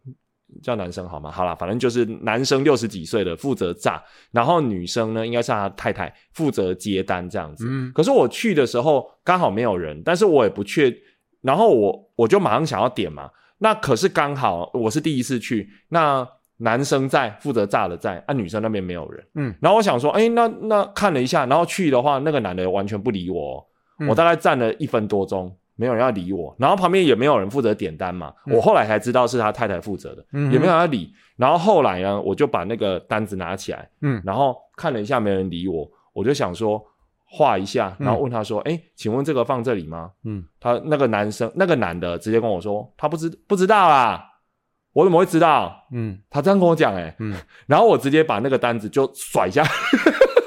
[0.62, 1.30] 叫男生好吗？
[1.30, 7.66] 好了，反正就是男生六十几岁的负责炸，然后女生呢应该是他太太负责接单这样子。
[7.68, 10.94] 嗯，可是我去的时候刚好没有人，但是我也不确，
[11.42, 13.30] 然后我我就马上想要点嘛。
[13.58, 16.26] 那可是刚好我是第一次去，那
[16.58, 19.26] 男生在负责炸的在，啊，女生那边没有人。
[19.34, 23.66] 嗯，然后我想说，哎，那那看了一下，然后去的话，那个男的完全不理我。
[24.08, 28.32] 我大概站了一分多钟，没有人要理我，然后旁边也没有人负责点单嘛。
[28.46, 31.12] 我后来才知道是他太太负责的，也没有人要理。
[31.36, 36.80] 然后后来呢，我就把那个单子拿起来，嗯，然后看了一下，没人理我，我就想说
[37.24, 44.30] 画一下，然后问他说：“哎，请问这个放这里吗？”嗯，他那个男生，那个男的直接跟我说：“他不知不知道啦。”
[44.94, 45.88] 我怎么会知道？
[45.90, 47.34] 嗯，他这样跟我讲，哎，嗯，
[47.66, 49.64] 然后我直接把那个单子就甩下。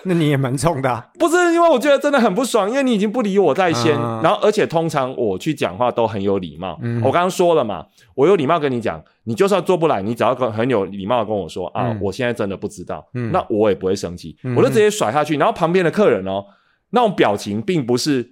[0.07, 3.91] 那你也蛮冲的，不是因为我觉得真的很不爽，因为你已经不理我在先，
[4.23, 6.79] 然后而且通常我去讲话都很有礼貌。
[7.03, 15.35] 我刚刚说了嘛，我有礼貌跟你讲，你就算做不来，你只要跟很有礼貌的跟我说啊，我现在真的不知道，那我也不会生气，我就直接甩下去。
[15.35, 16.45] 然后旁边的客人哦，
[16.91, 18.27] 那种表情并不是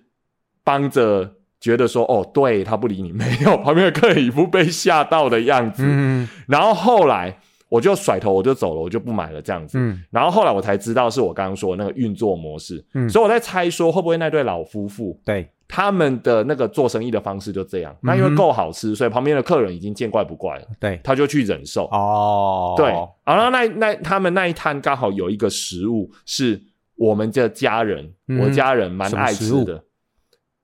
[0.63, 5.83] 帮着觉得说哦，对他不理你，没有，旁边的客人一副被吓到的样子。
[6.47, 7.38] 然后后来。
[7.69, 9.78] 我就甩头，我就走了，我就不买了这样子。
[9.80, 12.84] 嗯，然后后来我才知道是我刚刚说的那个运作模式。
[12.93, 17.95] 嗯，所以我在猜说会不会那对老夫妇对他们的那个做生意的方式就这样。
[18.01, 20.65] 那因为够好吃，所以旁边的客人已经见怪不怪了。
[20.80, 21.86] 对，他就去忍受。
[21.86, 22.88] 哦，对。
[23.25, 26.62] 然后那那他们那一摊刚好有一个食物是
[26.95, 29.84] 我们的家人，我家人蛮爱吃的。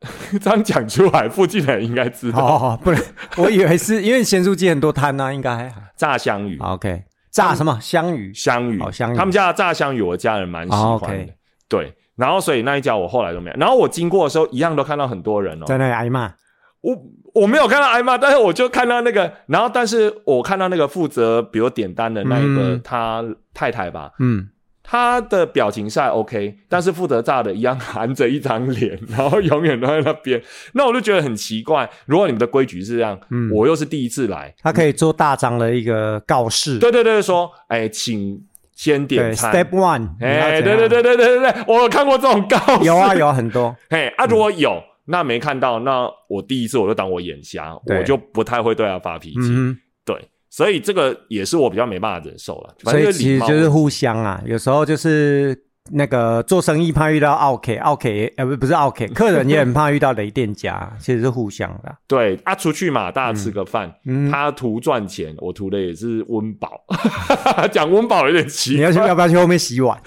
[0.42, 2.40] 这样讲出来，附近的人应该知道。
[2.40, 3.02] 哦，不能，
[3.38, 6.58] 我以为是因为咸酥鸡很多摊呢，应该炸香鱼。
[6.60, 8.34] OK，炸什么香鱼？
[8.34, 9.16] 香鱼，香鱼。
[9.16, 11.34] 他们家的炸香鱼，我家人蛮喜欢的。
[11.70, 13.56] 对，然后所以那一家我后来都没有。
[13.58, 16.34] 然后我经过的时候，一样都看到很多人哦，在那里挨骂。
[16.82, 16.98] 我
[17.36, 24.50] 我没有看到挨骂，但是我就看到那个，然后但是我看到那个负责比如点单的那一个他太太吧，嗯。
[24.92, 30.44] 他的表情赛 OK，但是负责炸的一样含着一张脸，然后永远都在那边。
[30.74, 31.90] 那我就觉得很奇怪。
[32.08, 36.78] 如果你们的规矩是这样，嗯，我又是第一次来，他可以做大张的一个告示。
[36.78, 39.54] 对对对，说，哎，请先点餐。
[39.54, 42.84] Step one，哎，对对对对对对对，我看过这种告示。
[42.84, 43.74] 有啊，有很多。
[43.90, 49.78] 嘿，啊，如果有那没看到，那我第一次我就当我眼瞎，我就不太会对他发脾气。
[50.04, 50.28] 对。
[50.52, 52.76] 所以这个也是我比较没办法忍受了。
[52.84, 55.58] 所以其实就是互相啊，有时候就是
[55.92, 61.96] 那个做生意怕遇到 OK，OK 呃不不是 OK， 客人也很怕遇到雷店家，其实是互相的。
[62.06, 63.92] 对啊，出去嘛，大家吃个饭，
[64.30, 66.84] 他图赚钱，我图的也是温饱。
[67.72, 70.00] 讲温饱有点奇，你要去要不要去后面洗碗？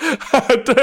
[0.65, 0.75] 对，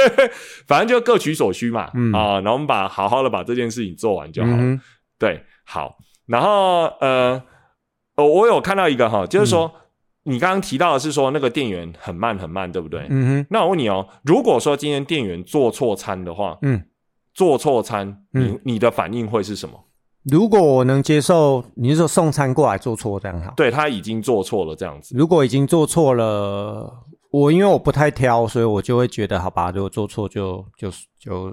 [0.67, 1.83] 反正就各取所需嘛。
[2.13, 4.79] 啊，然后我们把好好的把这件事情做完就好了。
[5.17, 7.41] 对，好，然后呃，
[8.25, 9.71] 我有看到一个哈，就是说。
[10.23, 13.07] 你刚刚提到的是说那个店员很慢很慢，对不对？
[13.09, 13.47] 嗯哼。
[13.49, 16.79] 那我问你哦，如果说今天店员做错餐的话，嗯，
[17.33, 19.83] 做错餐，你你的反应会是什么？
[20.25, 23.51] 如果我能接受，你是说送餐过来做错这样好？
[23.57, 25.15] 对他已经做错了这样子。
[25.17, 26.93] 如果已经做错了，
[27.31, 31.51] 我因为我不太挑，所以我就会觉得好吧，如果做错就就就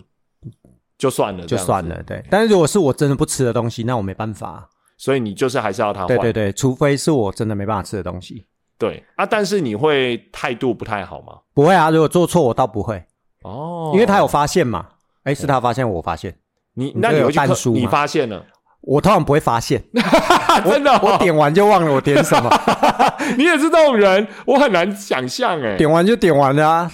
[0.98, 2.02] 就算了，就算了。
[2.02, 2.22] 对。
[2.28, 4.68] 但是如果是我真的不吃的东西，那我没办法。
[4.98, 6.08] 所以你就是还是要他换。
[6.08, 8.44] 对对对，除非是我真的没办法吃的东西。
[8.76, 11.38] 对啊，但是你会态度不太好吗？
[11.54, 13.02] 不会啊，如果做错我倒不会
[13.42, 14.86] 哦，因为他有发现嘛。
[15.24, 16.34] 哎，是他发现，我发现
[16.74, 18.42] 你，那你有蛋书你发现了，
[18.80, 19.82] 我通常不会发现，
[20.64, 22.50] 真的，我点完就忘了我点什么。
[23.36, 26.90] 你也是这种人，我很难想象哎，点完就点完了啊。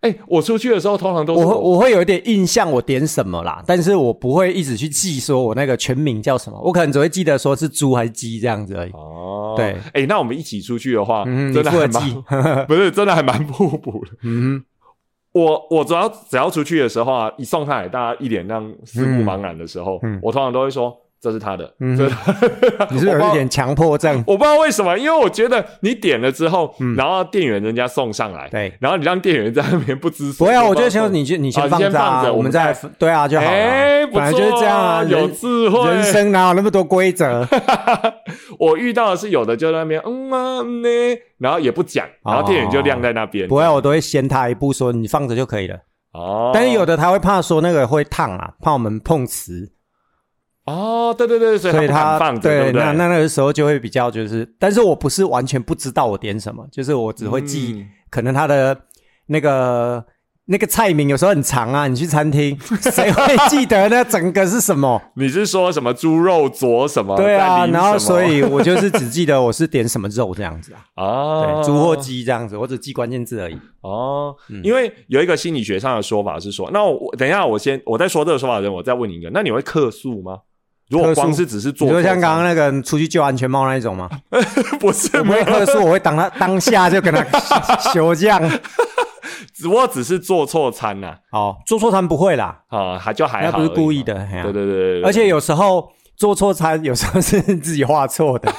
[0.00, 8.90] 哎，我出去的时候通常都我我会有一点印象，我点什么啦，但是我不会一直去记说我那个全名叫什么，我可能只会记得说是猪还是鸡这样子而已。
[8.92, 14.10] 哦，对，哎，那我们一起出去的话，真的还蛮不是真的还蛮互补的。
[14.22, 14.64] 嗯，
[15.32, 20.96] 我我主要只要出去的时候啊，一送上来，大家一脸那样四目茫然的时候，我通常都会说。
[21.20, 31.78] 这是他的， 你是有一点强迫症， 我不知道为什么，因为我觉得你点了之后，然后店员人家送上来，对，然后你让店员在那边不知所不要，我觉得先你先你先放
[32.24, 33.50] 着，我们再对啊就好了。
[33.50, 37.46] 哎，本来就是这样啊，有智慧，人生哪有那么多规则？
[38.58, 40.88] 我遇到的是有的就在那边嗯啊呢，
[41.38, 43.46] 然后也不讲，然后店员就晾在那边。
[43.46, 45.76] 不会，我都会先他一步说你放着就可以了。
[46.12, 49.70] 哦，但是有的他会怕说那个会烫啊，怕我们碰瓷。
[50.70, 58.76] 哦，对对对，所以他放对，那那那个时候就会比较就是，但是我不是完全不知道我点什么，就是我只会记，可能他的
[59.26, 60.04] 那个
[60.46, 65.00] 那个菜名有时候很长啊，你去餐厅 谁会记得那整个是什么？
[65.14, 67.16] 你是说什么猪肉佐什么？
[67.16, 73.56] 对啊，然后所以我就是只记得我是点什么肉这样子啊， 哦，对猪或鸡这样子，我只记关键字而已。
[73.82, 80.38] 哦，因为有一个心理学上的说法是说，那我等一下我先我在说这个说法的时候，我再问你一个，那你会客诉吗？
[80.90, 84.10] 如果光是只是做，就像刚刚那个出去救安全帽那一种吗？
[84.80, 87.24] 不是，不会特殊，我会当他 当下就跟他
[87.92, 88.42] 休样。
[89.54, 91.14] 只不过只是做错餐呐。
[91.30, 92.58] 哦，做错餐不会啦。
[92.68, 94.14] 啊，还就还好，不是故意的。
[94.42, 95.02] 对对对对。
[95.02, 98.52] 而且有时候做错餐，有时候是自己画错的。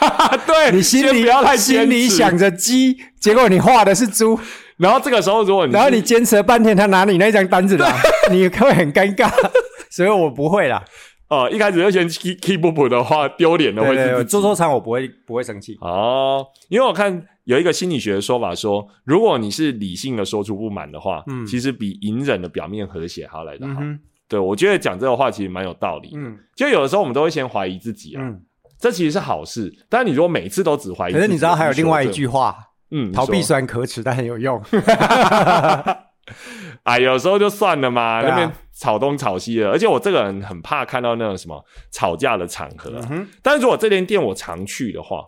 [0.45, 4.39] 对，你心里心里想着鸡，结果你画的是猪。
[4.77, 7.93] 然后这个时候，如果你然后你坚持了半天，他拿你那张单子来，
[8.31, 9.29] 你会很尴尬。
[9.89, 10.83] 所以我不会啦。
[11.31, 16.45] 哦，一开始就先 keep keep 不补的话，丢脸的会是做错餐，我不会不会生气哦。
[16.67, 23.79] 因为我看有一个心理学的说法说，如果你是理性的说出不满的话，嗯，其实比隐忍的表面和谐还要来得好。
[24.27, 26.11] 对，我觉得讲这个话其实蛮有道理。
[26.15, 28.29] 嗯，就有的时候我们都会先怀疑自己啊，
[28.77, 29.73] 这其实是好事。
[29.87, 32.57] 但是你如果每次都只怀疑，可是你知道还有另外一句话，
[32.91, 34.61] 嗯，逃避虽然可耻，但很有用。
[36.83, 42.91] 哎，有时候就算了嘛，那边吵东吵西的，而且我这个人很怕看到那种什么吵架的场合。
[43.41, 45.23] 但是如果这间店我常去的话，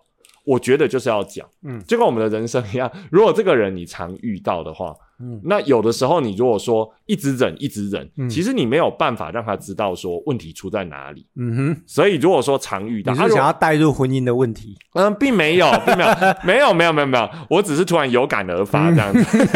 [0.46, 4.96] 我觉得就是要讲，嗯，就跟我们的人生一样，如果这个人你常遇到的话。
[5.44, 11.26] 那有的时候，你如果说一直忍，一直忍，其实你没有办法让他知道说问题出在哪里。
[11.36, 11.82] 嗯哼。
[11.86, 14.78] 所以如果说常遇到，你是想要带入婚姻的问题？
[14.94, 17.30] 嗯，并没有，并没有，没有，没有，没有，没有。
[17.50, 19.48] 我只是突然有感而发这样子。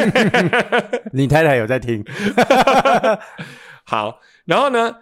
[1.14, 2.04] 你太太有在听？
[3.84, 4.96] 好，然后呢？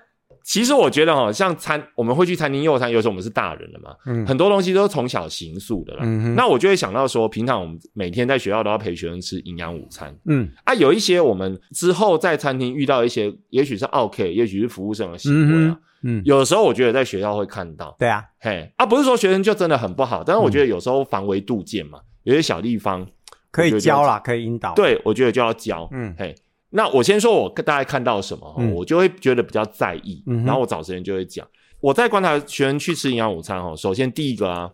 [0.45, 6.05] 其实我觉得哈，像餐我们会去餐厅用餐，有时候我们是大人了嘛，很多东西都是从小形塑的啦。
[6.35, 10.15] 那我就会想到说，平常我们每天在学校都要陪学生吃营养午餐。
[10.25, 15.77] 嗯啊，有一些我们之后在餐厅遇到一些，也许是 OK，也许是服务生的行为啊。
[16.03, 17.95] 嗯，有的时候我觉得在学校会看到。
[17.97, 23.03] 对啊，嘿啊，不是说学生就真的很不好，但是我觉得有时候防微杜渐嘛，有些小地方
[23.49, 24.75] 可以教啦，可以引导。
[24.75, 25.89] 对，我觉得就要教。
[25.91, 26.35] 嗯，嘿。
[26.75, 31.47] 那我先说，我大概看到什么，我就会觉得比较在意，然后我找时间就会讲。
[31.79, 34.69] 我在观察学生去吃营养午餐哈，首先第一个啊，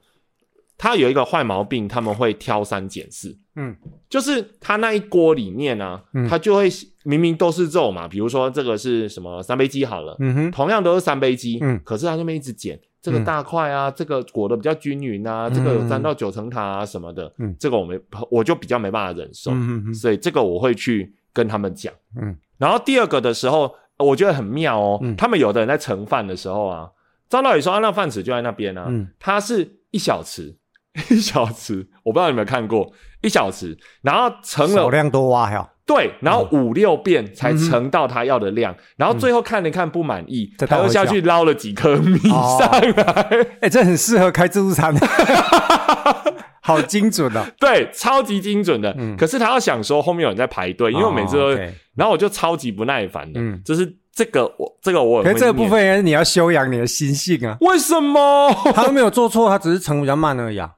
[0.78, 3.76] 他有一个坏毛病，他们会挑三拣四，嗯，
[4.10, 6.70] 就是他那一锅里面呢，他就会
[7.04, 18.00] 明明都是肉嘛，比如说这个是什么三杯鸡好了，嗯哼，同样都是三杯鸡，嗯，可是他那边一直捡这个大块啊，这个裹的比较均匀啊，这个有沾到九层塔啊什么的，嗯，这个我没
[18.30, 21.14] 我就比较没办法忍受，嗯所以这个我会去。
[21.34, 21.94] 跟他们讲。
[22.22, 25.00] 嗯，然后第二个的时候，我觉得很妙哦。
[25.02, 26.90] 嗯，他们有的人在盛饭的时候啊，
[27.30, 28.86] 照道理说，那饭匙就在那边啊。
[28.88, 30.56] 嗯，它是一小匙，
[31.10, 35.70] 一小匙，我不知道有没有看过一小匙，然后盛了少量多挖呀。
[35.84, 43.48] 对，然后五六遍才盛到他要的量，然后最后看了看不满意，他又下去捞了几颗米上来。
[43.60, 44.96] 哎，这很适合开自助餐，
[46.62, 47.46] 好精准哦。
[47.60, 48.96] 对，超级精准的。
[49.18, 51.50] 可是他要想说后面有人在排队，因为我每次都，
[51.96, 53.42] 然后我就超级不耐烦的。
[53.42, 57.58] 嗯，就是这个我这个我，可这个部分你要修养你的心性啊。
[57.62, 58.50] 为什么？
[58.74, 60.72] 他都没有做错，他只是成比较慢而已啊。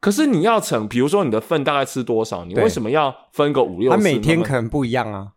[0.00, 2.44] 可是你要成，比如说你的份大概吃多少？
[2.44, 3.90] 你为什么要分个五六？
[3.90, 5.28] 他每天可能不一样啊。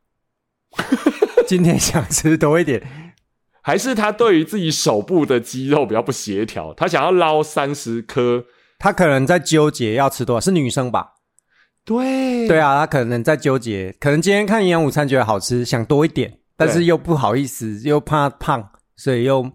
[1.48, 3.14] 今天想吃多一点，
[3.62, 6.74] 还是他对于自己手部的肌肉比较不协调？
[6.74, 8.44] 他想要捞三十颗，
[8.80, 10.44] 他可能在纠结要吃多少？
[10.44, 11.14] 是女生吧？
[11.86, 19.50] 对对啊，他可能在纠结，可能今天看营养午餐觉得好吃，想多一点，但是又不好意思，又怕胖，所以又。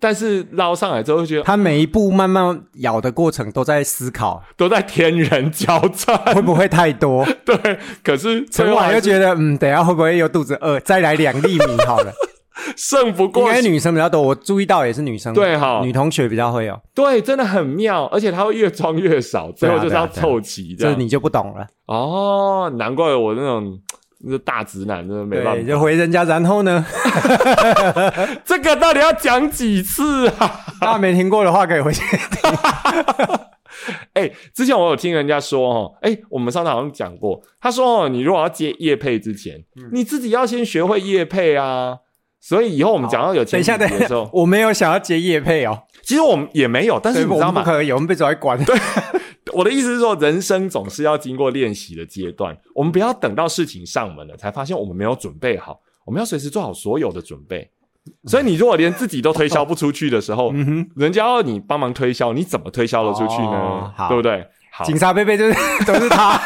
[0.00, 7.26] 但是捞上来之后，觉得他每一步慢慢咬的过程都在思考，都在天人交战，会不会太多？
[7.44, 10.78] 对，可是 陈婉又觉得，嗯，等下会不会又肚子饿？
[10.78, 12.12] 再来两粒米好了，
[12.76, 13.42] 胜不过。
[13.44, 16.80] 应该女生比较多，我注意到也是女生，对哈，女同学比较会有。
[16.94, 22.72] 对，真的很妙，而且她会越装越少，最后就是要凑齐，这你就不懂了哦。
[22.76, 23.78] 难怪我那种。
[24.20, 26.84] 那大直男真的没办法，就回人家，然后呢？
[28.44, 30.60] 这个到底要讲几次啊？
[30.82, 32.50] 大家没听过的话可以回去听。
[34.14, 41.98] 哎，之前我有听人家说哦，哎，我们上次好像讲过，他说哦，你如果要接叶配之前，你自己要先学会叶配啊。
[42.40, 45.82] 所以以后我们讲到有等一下的时候，我没有想要接叶配哦。
[46.02, 47.62] 其实我们也没有，但是你知道吗？
[47.62, 48.62] 不可以，我们被抓来管。
[48.64, 48.76] 对。
[49.54, 57.68] 我的意思是说，人生总是要经过练习的阶段，我们不要等到事情上门了才发现我们没有准备好，我们要随时做好所有的准备。
[58.24, 60.52] 所以，你如果连自己都推销不出去的时候，
[60.96, 63.92] 人家要你帮忙推销，你怎么推销得出去呢？
[64.08, 64.46] 对不对？
[64.78, 65.54] 好，警察贝贝就是
[65.84, 66.40] 都是他，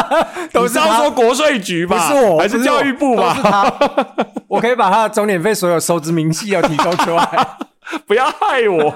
[0.52, 1.96] 都是要说国税局吧？
[2.10, 3.34] 不是我，还是教育部吧？
[3.42, 4.16] 他，
[4.46, 7.56] 我可以把他的终点费所有收支明细要提供出来，
[8.06, 8.90] 不要害我。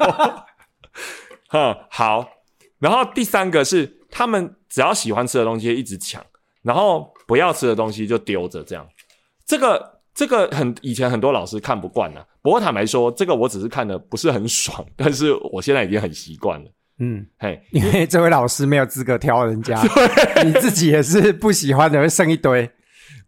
[1.49, 2.29] 哼，好。
[2.81, 6.23] 然后第三个是，他们只要喜欢吃的东西一直抢，
[6.63, 8.87] 然后不要吃的东西就丢着，这样。
[9.47, 16.71] 这个这个很以前很多老师看不惯了，不过坦白说，这个我只是看的不是很爽，但是我现在已经很习惯了。
[16.99, 19.81] 嗯，嘿，因为这位老师没有资格挑人家，
[20.45, 22.71] 你自己也是不喜欢的，会剩一堆。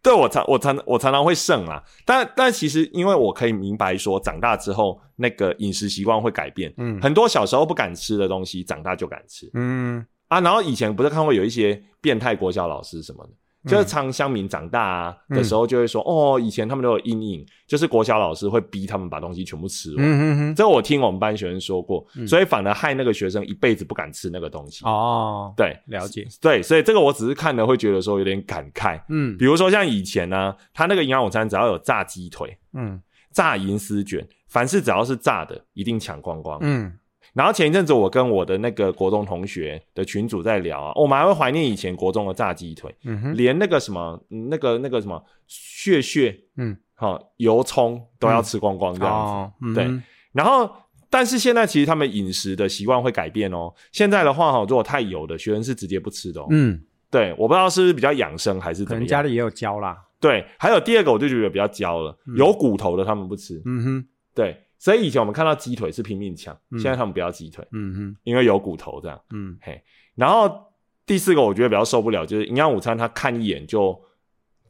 [0.02, 10.04] 对我常我常我常常会剩啊，但但其实因为我可以明白说，长大之后那个饮食习惯会改变，嗯，很多小时候不敢吃的东西，长大就敢吃，嗯。
[10.28, 13.32] 啊，然后以前不是看过有一些变态国小老师什么的。
[13.66, 20.54] 就是常乡民长大啊的时候，就会说哦，以前他们都有阴影，就是国小老师会逼他们把东西全部吃完。
[20.54, 24.84] 这个我听我们班学生说过，所以反而害那个学生一辈子不敢吃那个东西。
[24.84, 26.26] 哦，对，了解。
[26.40, 29.00] 对，所以这个我只是看了会觉得说有点感慨。
[29.08, 33.00] 嗯，比如说像以前呢，他那个营养午餐只要有炸鸡腿，嗯，
[33.32, 36.58] 炸银丝卷，凡是只要是炸的，一定抢光光。
[36.62, 36.92] 嗯。
[37.34, 49.90] 然后前一阵子我跟我的那个国中同学的群主在聊啊，我们还会怀念以前国中的炸鸡腿，嗯哼，连那个什么那个那个什么血血，嗯，好油葱都要吃光光这样子，对。
[50.32, 50.70] 然后
[51.10, 53.72] 但是现在其实他们饮食的习惯会改变哦。
[53.90, 56.80] 现在的话哈，如果太油的学生是直接不吃的，嗯，
[57.10, 59.96] 对，我不知道是不是比较养生还是怎么样，家里也有教啦。
[60.20, 64.60] 对，还有第二个我就觉得比较焦了，有骨头的他们不吃，嗯哼，对。
[64.84, 69.82] 所以以前我们看到鸡腿是拼命抢，现在他们不要鸡腿，嗯哼，因为有骨头这样，嗯嘿。
[70.14, 70.62] 然后
[71.06, 73.98] 第四个我觉得比较受不了，就是营养午餐，他看一眼就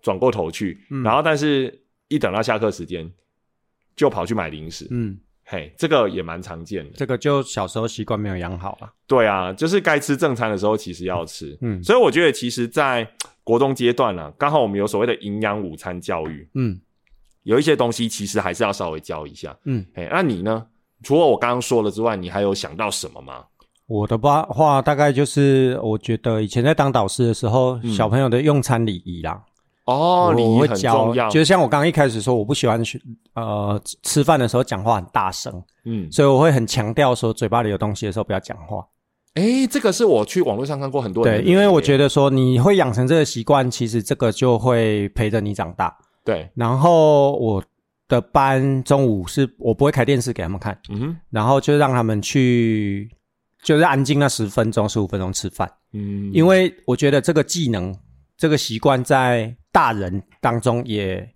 [0.01, 3.13] 转过头去，然后但是一等到下课时间
[3.97, 6.93] 就跑去买零食，嗯嘿，这个也蛮常见的。
[6.93, 8.93] 这个就小时候习惯没有养好啊。
[9.09, 11.83] 对啊，就是该吃正餐的时候其实要吃，嗯。
[11.83, 13.05] 所以我觉得其实，在
[13.43, 16.81] 国中阶段呢，刚好我们有所谓的营养午餐教育，嗯。
[17.45, 20.67] 有一些东西其实还是要稍微教一下，嗯，哎，那你呢？
[21.03, 23.45] 除了我刚刚说了之外，你还有想到什么吗？
[23.87, 29.39] 我的话话大概就是，我觉得以前在当导师的时候，小朋友的用餐礼仪啦，
[29.85, 31.29] 哦，礼仪很重要。
[31.29, 32.99] 就是像我刚刚一开始说，我不喜欢去
[33.35, 35.53] 呃吃饭的时候讲话很大声，
[35.85, 38.83] 嗯，所以我会很强调说，嘴巴里有东西的时候不要讲话。
[39.35, 45.95] 哎，这个是我去网络上看过很多人，对，因为我觉得说你会养成这个习惯，其实这个就会陪着你长大。
[46.25, 47.63] 对，然后我
[48.09, 53.11] 的班中午是我不会开电视给他们看，嗯哼，然后就让他们去，
[53.63, 57.95] 就是安静那十分钟、十五分钟吃饭，嗯，因为我觉得这个技能
[58.37, 61.29] 这个习惯在大人当中也，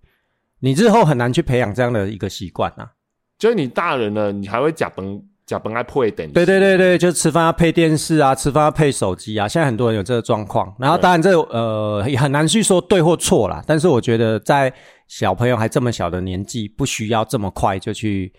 [0.59, 2.91] 你日后很难去培养这样的一个习惯啊。
[3.37, 6.31] 就是你大人了，你还会假崩假本爱配等。
[6.31, 9.47] 对对对对，就吃饭要配电视啊，吃饭要配手机啊。
[9.47, 13.63] 现在很多人有这个状况，然后当然这呃也很难去说对或错啦。
[13.65, 14.71] 但是我觉得在
[15.07, 18.31] 小朋友还这么小的年纪，不需要这么快就去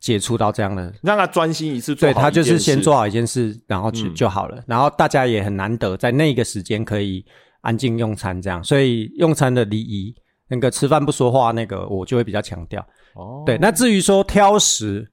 [0.00, 2.08] 接触到这样的，让他专心一次做。
[2.08, 4.64] 对他就是先做好一件事，然后就就好了。
[4.66, 7.22] 然后大家也很难得在那个时间可以
[7.60, 8.64] 安静用餐，这样。
[8.64, 10.14] 所以用餐的礼仪，
[10.48, 12.80] 那个吃饭不说话，那个我就会比较强调。
[13.16, 15.06] 哦，对，那至于说挑食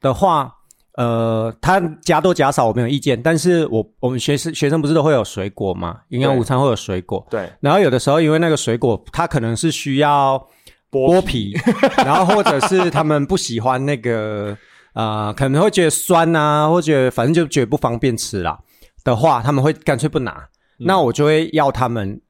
[0.00, 0.54] 的话，
[1.00, 10.46] 呃，他加多加少我没有意见，但是我我们学生学生不是都会有水果嘛，营养午餐会有水果，对，然后有的时候因为那个水果它可能是需要
[10.90, 11.56] 剥皮，
[12.04, 14.54] 然后或者是他们不喜欢那个
[14.92, 18.58] 呃，可能会觉得酸啊，或者反正就觉得不方便吃啦
[19.02, 20.46] 的话，他们会干脆不拿，
[20.76, 22.20] 那我就会要他们，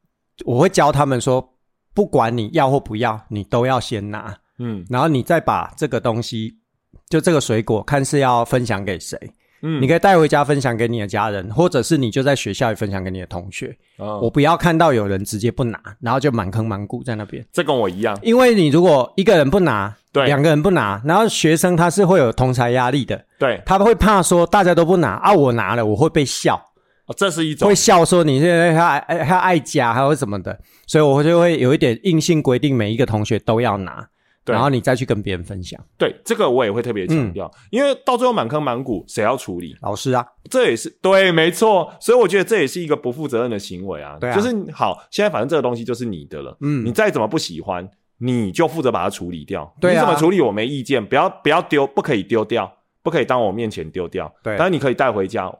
[0.45, 1.45] 我会教他们说，
[1.93, 4.33] 不管你要或不要，你都要先拿。
[4.59, 6.55] 嗯，然后你再把这个东西，
[7.11, 9.19] 就这个水果，看是要分享给谁。
[9.63, 13.77] 嗯，你可以带回家分享给你的家人，或者是你就在学校里分享给你的同学。
[13.97, 17.45] 哦，我不要看到有人直接不拿，然后就满坑满谷在那边。
[17.51, 23.23] 这跟我一样，因为你如果一个人不拿，对，两个人不拿，然后学生他是会有同才压力的。
[23.37, 26.55] 对，他会怕说大家都不拿啊，我拿了我会被笑。
[27.05, 34.07] 哦，这是一种会笑说你现在他爱他爱家还有什么的，所以我就会有一点硬性规定，每一个同学都要拿。
[34.45, 39.75] 然后你再去跟别人分享，对这个我也会特别强调，因为到最后满坑满谷，谁要处理？
[39.81, 41.93] 老师啊，这也是对，没错。
[41.99, 44.17] 所以我觉得这也是一个不负责任的行为啊。
[44.19, 47.87] 对，就是好，现在反正这个东西就是你的了，嗯，你再怎么不喜欢，
[48.17, 49.71] 你就负责把它处理掉。
[49.79, 52.71] 对啊，你怎么处理我没意见，不要不要丢，不可以丢掉，
[53.03, 54.33] 不可以当我面前丢掉。
[54.41, 55.53] 对，但是你可以带回家，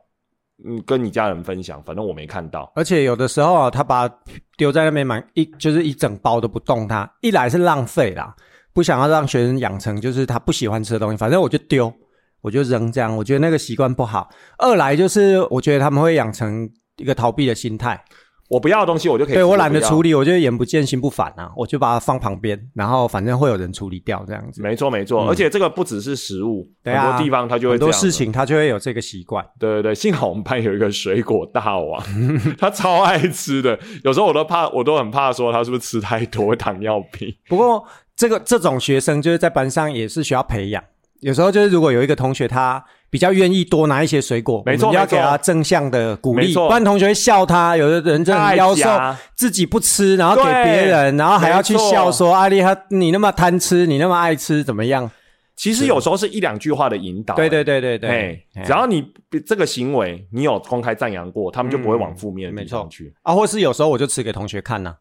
[0.66, 2.72] 嗯，跟你家人分享，反正我没看到。
[2.76, 4.10] 而且有的时候啊，他把
[4.58, 8.36] 丢在那边满一，就是一整包都不动，它一来是浪费啦。
[8.74, 11.94] 不想要让学生养成就是他不喜欢吃的东西，反正我就丢，
[12.42, 14.30] 我就扔，这样我觉得那个习惯不好。
[14.58, 18.02] 二来就是我觉得他们会养成一个逃避的心态，
[18.50, 24.62] 我不要的东西我就可以，对我懒得处理，我就眼不见心不烦啊，我就把它放旁边，然后反正会有人处理掉这样子。
[24.62, 29.46] 没错没错，而且这个不只是食物，很多地方他就会很多事情他就会有这个习惯。
[29.60, 32.04] 对对对，幸好我们班有一个水果大王，
[32.58, 37.34] 他超爱吃的，有时候我都怕，我都很怕说他是不是吃太多 糖尿病。
[37.48, 37.86] 不过。
[38.22, 40.84] 这个这种学生就是在班上也是需要培养。
[41.22, 47.76] 有时候就是如果有一个同学他比较愿意多拿一些水果，没错，要给他正向的鼓励，不然同学会笑他。
[47.76, 48.88] 有的人真的妖瘦，
[49.36, 55.10] 自己不吃，然后给别人，然后还要去笑说阿丽哈你那么贪吃，你那么爱吃怎么样？
[55.56, 57.34] 其实有时候是一两句话的引导。
[57.34, 59.04] 对对对对对，只要你
[59.48, 63.34] 这个行为你有公开赞扬过，他们就不会往负面的地方去啊。
[63.34, 64.94] 或是有时候我就吃给同学看呢。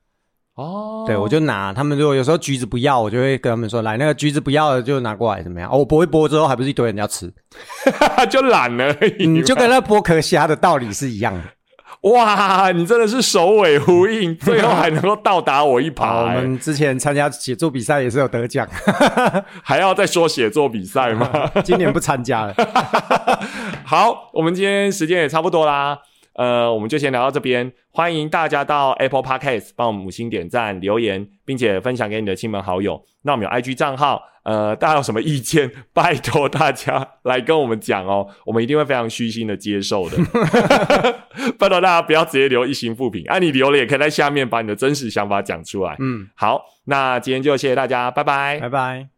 [0.60, 5.70] 哦，对，我就拿他们如果有时候橘子不要，我就会跟他们说，来那个橘子不要了就拿过来，怎么样？
[5.72, 7.32] 我剥一剥之后，还不是一堆人要吃，
[8.28, 8.94] 就懒了。
[9.18, 11.40] 你就跟那剥壳虾的道理是一样的。
[12.10, 16.06] 哇，你真的是首尾呼应，最后还能够到达我一 排。
[16.06, 18.66] 我们之前参加写作比赛也是有得奖，
[19.62, 21.50] 还要再说写作比赛吗？
[21.64, 22.54] 今年不参加了。
[23.84, 25.98] 好，我们今天时间也差不多啦。
[26.34, 27.72] 呃，我们就先聊到这边。
[27.90, 33.04] 欢迎大家到 Apple Podcast 帮我们五星点赞、留言，并且分享给你的亲朋好友。
[33.22, 40.16] 那我们有 IG 账号，呃，大家有什么意见，拜托大家来跟我们讲哦， 我们一定会非常虚心的接受的。
[41.58, 45.96] 拜托大家不要直接留一星负评，啊，你留了也可以在下面把你的真实想法讲出来。
[45.98, 49.08] 嗯，好，那今天就谢谢大家，拜拜，拜拜。